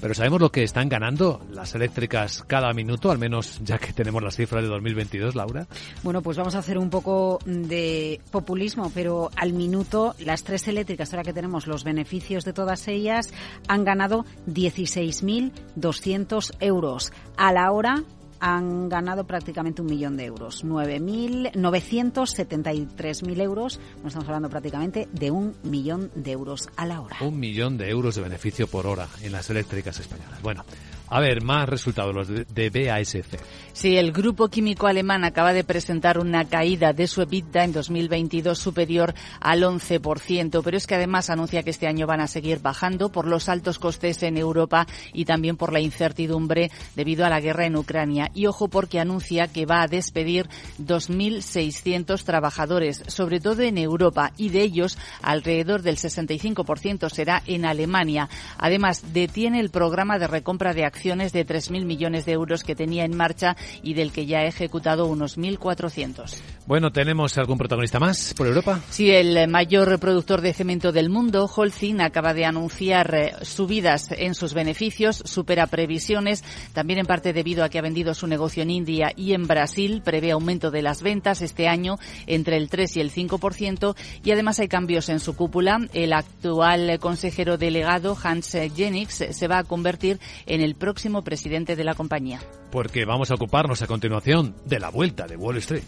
[0.00, 4.22] Pero ¿sabemos lo que están ganando las eléctricas cada minuto, al menos ya que tenemos
[4.22, 5.66] las cifras de 2022, Laura?
[6.02, 11.12] Bueno, pues vamos a hacer un poco de populismo, pero al minuto las tres eléctricas,
[11.12, 13.32] ahora que tenemos los beneficios de todas ellas,
[13.66, 17.12] han ganado 16.200 euros.
[17.36, 18.04] A la hora,
[18.40, 20.64] han ganado prácticamente un millón de euros.
[20.64, 23.78] 9.973.000 euros.
[24.02, 27.18] No estamos hablando prácticamente de un millón de euros a la hora.
[27.20, 30.40] Un millón de euros de beneficio por hora en las eléctricas españolas.
[30.42, 30.64] Bueno,
[31.10, 33.34] a ver, más resultados, los de, de BASF.
[33.72, 38.58] Sí, el grupo químico alemán acaba de presentar una caída de su EBITDA en 2022
[38.58, 43.10] superior al 11%, pero es que además anuncia que este año van a seguir bajando
[43.10, 47.66] por los altos costes en Europa y también por la incertidumbre debido a la guerra
[47.66, 48.30] en Ucrania.
[48.34, 50.48] Y ojo porque anuncia que va a despedir
[50.78, 58.28] 2.600 trabajadores, sobre todo en Europa, y de ellos alrededor del 65% será en Alemania.
[58.58, 63.04] Además, detiene el programa de recompra de acciones de 3.000 millones de euros que tenía
[63.04, 66.36] en marcha y del que ya ha ejecutado unos 1.400.
[66.66, 68.80] Bueno, ¿tenemos algún protagonista más por Europa?
[68.90, 74.34] Sí, el mayor productor de cemento del mundo, Holcim, acaba de anunciar eh, subidas en
[74.34, 76.44] sus beneficios, supera previsiones,
[76.74, 80.02] también en parte debido a que ha vendido su negocio en India y en Brasil,
[80.04, 81.96] prevé aumento de las ventas este año
[82.26, 83.94] entre el 3 y el 5%
[84.24, 85.78] y además hay cambios en su cúpula.
[85.94, 90.87] El actual consejero delegado, Hans Jennings, se va a convertir en el próximo
[91.22, 92.40] presidente de la compañía.
[92.70, 95.84] Porque vamos a ocuparnos a continuación de la vuelta de Wall Street.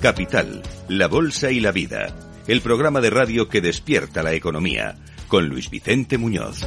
[0.00, 2.14] Capital, la Bolsa y la Vida.
[2.46, 4.96] El programa de radio que despierta la economía.
[5.26, 6.66] Con Luis Vicente Muñoz.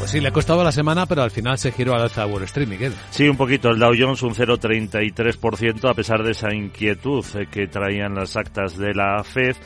[0.00, 2.44] Pues sí, le ha costado la semana, pero al final se giró al alza Wall
[2.44, 2.94] Street, Miguel.
[3.10, 3.68] Sí, un poquito.
[3.68, 8.78] El Dow Jones un 0,33% a pesar de esa inquietud eh, que traían las actas
[8.78, 9.56] de la Fed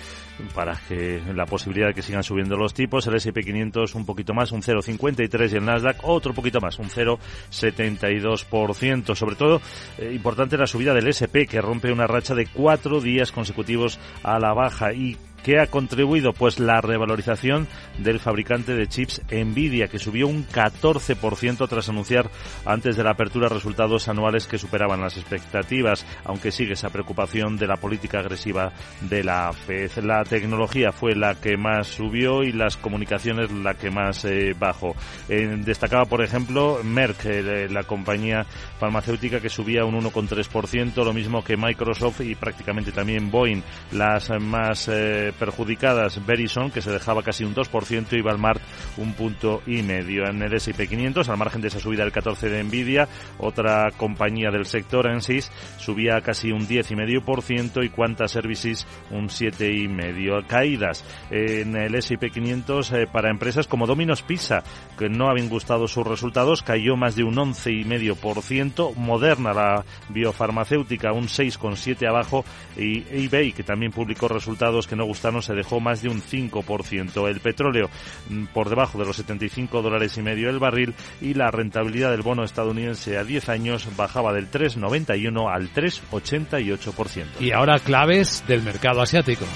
[0.53, 4.35] para que la posibilidad de que sigan subiendo los tipos, el S&P 500 un poquito
[4.35, 9.15] más, un 0,53 y el Nasdaq otro poquito más, un 0,72%.
[9.15, 9.61] Sobre todo,
[9.99, 14.41] eh, importante la subida del S&P que rompe una racha de cuatro días consecutivos a
[14.41, 16.33] la baja y ¿Qué ha contribuido?
[16.33, 17.69] Pues la revalorización
[17.99, 22.31] del fabricante de chips Nvidia, que subió un 14% tras anunciar
[22.65, 27.67] antes de la apertura resultados anuales que superaban las expectativas, aunque sigue esa preocupación de
[27.67, 28.73] la política agresiva
[29.03, 29.99] de la FED.
[30.03, 34.97] La tecnología fue la que más subió y las comunicaciones la que más eh, bajó.
[35.29, 38.47] Eh, destacaba, por ejemplo, Merck, eh, la compañía
[38.81, 43.61] farmacéutica que subía un 1,3%, lo mismo que Microsoft y prácticamente también Boeing,
[43.93, 44.89] las más
[45.35, 48.63] perjudicadas Verizon, que se dejaba casi un 2%, y Walmart
[48.97, 50.27] un punto y medio.
[50.27, 53.09] En el S&P 500, al margen de esa subida del 14 de Nvidia,
[53.39, 60.47] otra compañía del sector, Ensys, subía casi un 10,5% y Quanta Services un 7,5%.
[60.47, 64.63] Caídas en el S&P 500 eh, para empresas como Domino's Pizza,
[64.99, 68.95] que no habían gustado sus resultados, cayó más de un 11,5%.
[68.95, 72.45] Moderna, la biofarmacéutica, un 6,7% abajo
[72.77, 77.29] y eBay, que también publicó resultados que no gustaron se dejó más de un 5%.
[77.29, 77.89] El petróleo
[78.29, 82.23] mm, por debajo de los 75 dólares y medio el barril y la rentabilidad del
[82.23, 87.41] bono estadounidense a 10 años bajaba del 3,91 al 3,88%.
[87.41, 89.47] Y ahora claves del mercado asiático.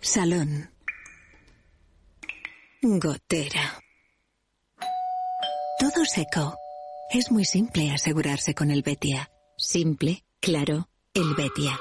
[0.00, 0.70] Salón.
[2.82, 3.80] Gotera.
[5.78, 6.61] Todo seco.
[7.14, 9.30] Es muy simple asegurarse con el Betia.
[9.58, 11.78] Simple, claro, el Betia.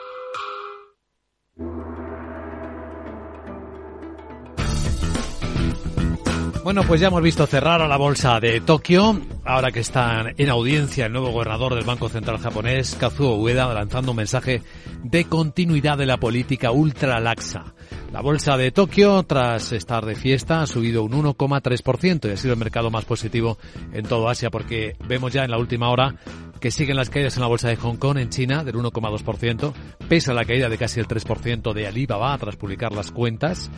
[6.65, 9.21] Bueno, pues ya hemos visto cerrar a la bolsa de Tokio.
[9.45, 14.11] Ahora que está en audiencia el nuevo gobernador del Banco Central japonés, Kazuo Ueda, lanzando
[14.11, 14.61] un mensaje
[15.01, 17.73] de continuidad de la política ultralaxa
[18.11, 22.53] la bolsa de Tokio, tras estar de fiesta, ha subido un 1,3% y ha sido
[22.53, 23.57] el mercado más positivo
[23.93, 26.15] en todo Asia, porque vemos ya en la última hora
[26.59, 29.73] que siguen las caídas en la bolsa de Hong Kong en China del 1,2%,
[30.09, 33.71] pese a la caída de casi el 3% de Alibaba tras publicar las cuentas.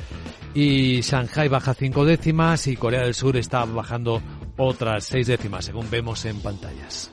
[0.56, 4.20] Y Shanghai baja cinco décimas y Corea del Sur está bajando
[4.58, 7.13] otras seis décimas, según vemos en pantallas.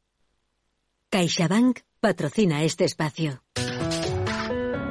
[1.11, 3.43] CaixaBank patrocina este espacio.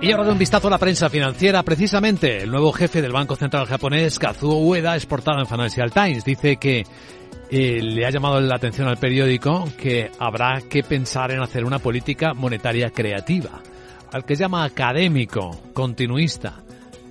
[0.03, 3.37] Y ahora de un vistazo a la prensa financiera, precisamente el nuevo jefe del Banco
[3.37, 6.23] Central japonés, Kazuo Ueda, es portada en Financial Times.
[6.23, 6.85] Dice que
[7.51, 11.79] eh, le ha llamado la atención al periódico que habrá que pensar en hacer una
[11.79, 13.63] política monetaria creativa,
[14.13, 16.63] al que llama académico, continuista,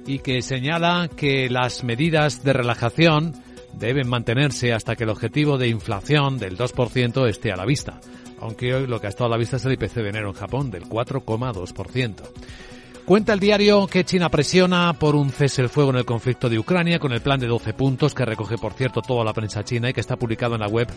[0.06, 3.34] y que señala que las medidas de relajación
[3.74, 8.00] deben mantenerse hasta que el objetivo de inflación del 2% esté a la vista
[8.42, 10.36] aunque hoy lo que ha estado a la vista es el IPC de enero en
[10.36, 12.16] Japón, del 4,2%.
[13.10, 16.60] Cuenta el diario que China presiona por un cese el fuego en el conflicto de
[16.60, 19.90] Ucrania con el plan de 12 puntos que recoge, por cierto, toda la prensa china
[19.90, 20.88] y que está publicado en la web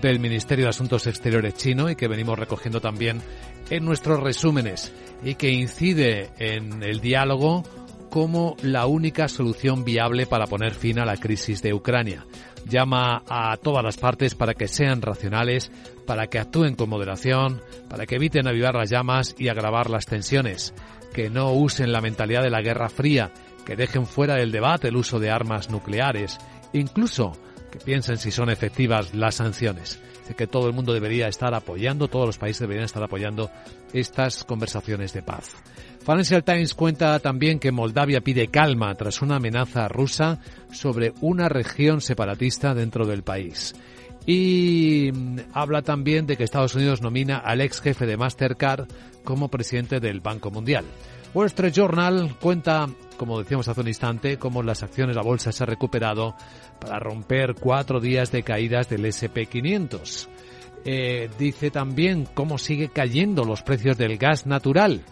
[0.00, 3.22] del Ministerio de Asuntos Exteriores chino y que venimos recogiendo también
[3.70, 7.62] en nuestros resúmenes y que incide en el diálogo
[8.10, 12.26] como la única solución viable para poner fin a la crisis de Ucrania
[12.66, 15.70] llama a todas las partes para que sean racionales,
[16.06, 20.74] para que actúen con moderación, para que eviten avivar las llamas y agravar las tensiones,
[21.12, 23.32] que no usen la mentalidad de la Guerra Fría,
[23.64, 26.38] que dejen fuera del debate el uso de armas nucleares,
[26.72, 27.32] incluso
[27.70, 30.00] que piensen si son efectivas las sanciones.
[30.20, 33.50] Dice que todo el mundo debería estar apoyando, todos los países deberían estar apoyando
[33.92, 35.56] estas conversaciones de paz.
[36.04, 40.40] Financial Times cuenta también que Moldavia pide calma tras una amenaza rusa
[40.72, 43.74] sobre una región separatista dentro del país.
[44.26, 48.88] Y mm, habla también de que Estados Unidos nomina al ex jefe de Mastercard
[49.22, 50.84] como presidente del Banco Mundial.
[51.34, 55.62] Wall Street Journal cuenta, como decíamos hace un instante, cómo las acciones la bolsa se
[55.62, 56.34] ha recuperado
[56.80, 60.28] para romper cuatro días de caídas del SP500.
[60.84, 65.04] Eh, dice también cómo sigue cayendo los precios del gas natural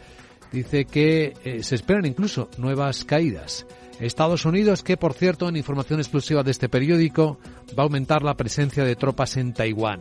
[0.53, 3.67] dice que eh, se esperan incluso nuevas caídas.
[4.01, 7.39] Estados Unidos, que por cierto, en información exclusiva de este periódico,
[7.79, 10.01] va a aumentar la presencia de tropas en Taiwán,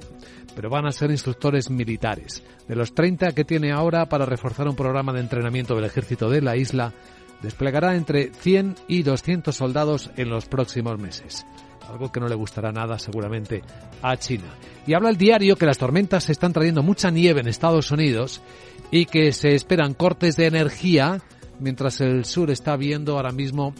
[0.55, 2.43] pero van a ser instructores militares.
[2.67, 6.41] De los 30 que tiene ahora para reforzar un programa de entrenamiento del ejército de
[6.41, 6.93] la isla,
[7.41, 11.45] desplegará entre 100 y 200 soldados en los próximos meses
[11.89, 13.63] algo que no le gustará nada seguramente
[14.01, 14.55] a China.
[14.85, 18.41] Y habla el diario que las tormentas están trayendo mucha nieve en Estados Unidos
[18.91, 21.21] y que se esperan cortes de energía
[21.59, 23.73] mientras el sur está viendo ahora mismo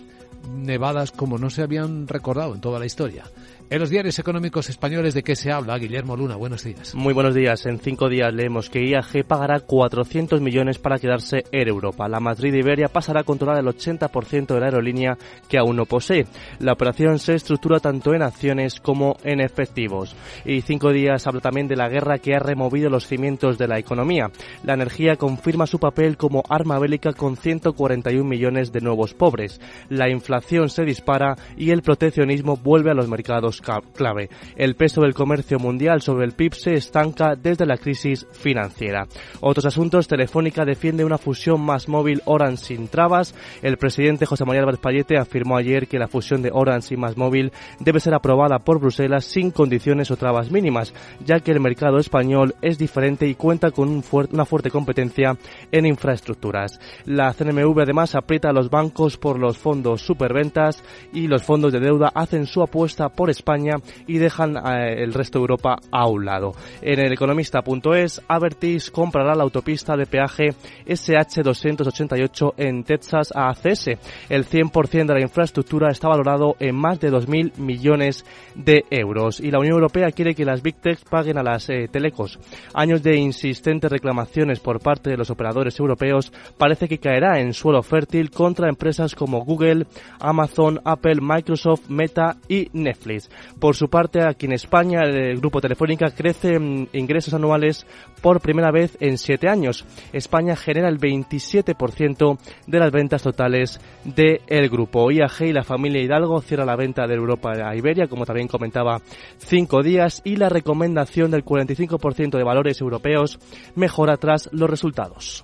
[0.54, 3.24] nevadas como no se habían recordado en toda la historia.
[3.72, 5.78] En los diarios económicos españoles, ¿de qué se habla?
[5.78, 6.96] Guillermo Luna, buenos días.
[6.96, 7.68] Muy buenos días.
[7.68, 12.10] En cinco días leemos que IAG pagará 400 millones para quedarse en Europa.
[12.10, 16.26] La Madrid Iberia pasará a controlar el 80% de la aerolínea que aún no posee.
[16.58, 20.16] La operación se estructura tanto en acciones como en efectivos.
[20.46, 23.78] Y cinco días habla también de la guerra que ha removido los cimientos de la
[23.78, 24.32] economía.
[24.64, 29.62] La energía confirma su papel como arma bélica con 141 millones de nuevos pobres.
[29.90, 34.30] La inflación se dispara y el proteccionismo vuelve a los mercados clave.
[34.56, 39.08] El peso del comercio mundial sobre el PIB se estanca desde la crisis financiera.
[39.42, 43.36] Otros asuntos, Telefónica defiende una fusión más móvil Orange sin trabas.
[43.62, 47.18] El presidente José María Álvarez Payete afirmó ayer que la fusión de Orange y más
[47.18, 50.94] móvil debe ser aprobada por Bruselas sin condiciones o trabas mínimas,
[51.26, 55.38] ya que el mercado español es diferente y cuenta con una fuerte competencia
[55.72, 56.80] en infraestructuras.
[57.06, 60.84] La CNMV además aprieta a los bancos por los fondos superventas
[61.14, 65.14] y los fondos de deuda hacen su apuesta por España España y dejan eh, el
[65.14, 66.54] resto de Europa a un lado.
[66.82, 70.50] En el economista.es, Avertis comprará la autopista de peaje
[70.86, 73.88] SH288 en Texas a ACS.
[74.30, 78.26] El 100% de la infraestructura está valorado en más de 2.000 millones
[78.56, 81.88] de euros y la Unión Europea quiere que las Big Tech paguen a las eh,
[81.92, 82.40] telecos.
[82.74, 87.82] Años de insistentes reclamaciones por parte de los operadores europeos parece que caerá en suelo
[87.82, 89.88] fértil contra empresas como Google,
[90.20, 93.30] Amazon, Apple, Microsoft, Meta y Netflix.
[93.60, 97.86] Por su parte, aquí en España, el grupo Telefónica crece en ingresos anuales
[98.22, 99.86] por primera vez en siete años.
[100.14, 102.38] España genera el 27%
[102.68, 105.12] de las ventas totales del grupo.
[105.12, 109.02] IAG y la familia Hidalgo cierra la venta de Europa a Iberia, como también comentaba,
[109.38, 113.40] cinco días y la recomendación del 45% de valores europeos
[113.76, 115.44] mejora tras los resultados.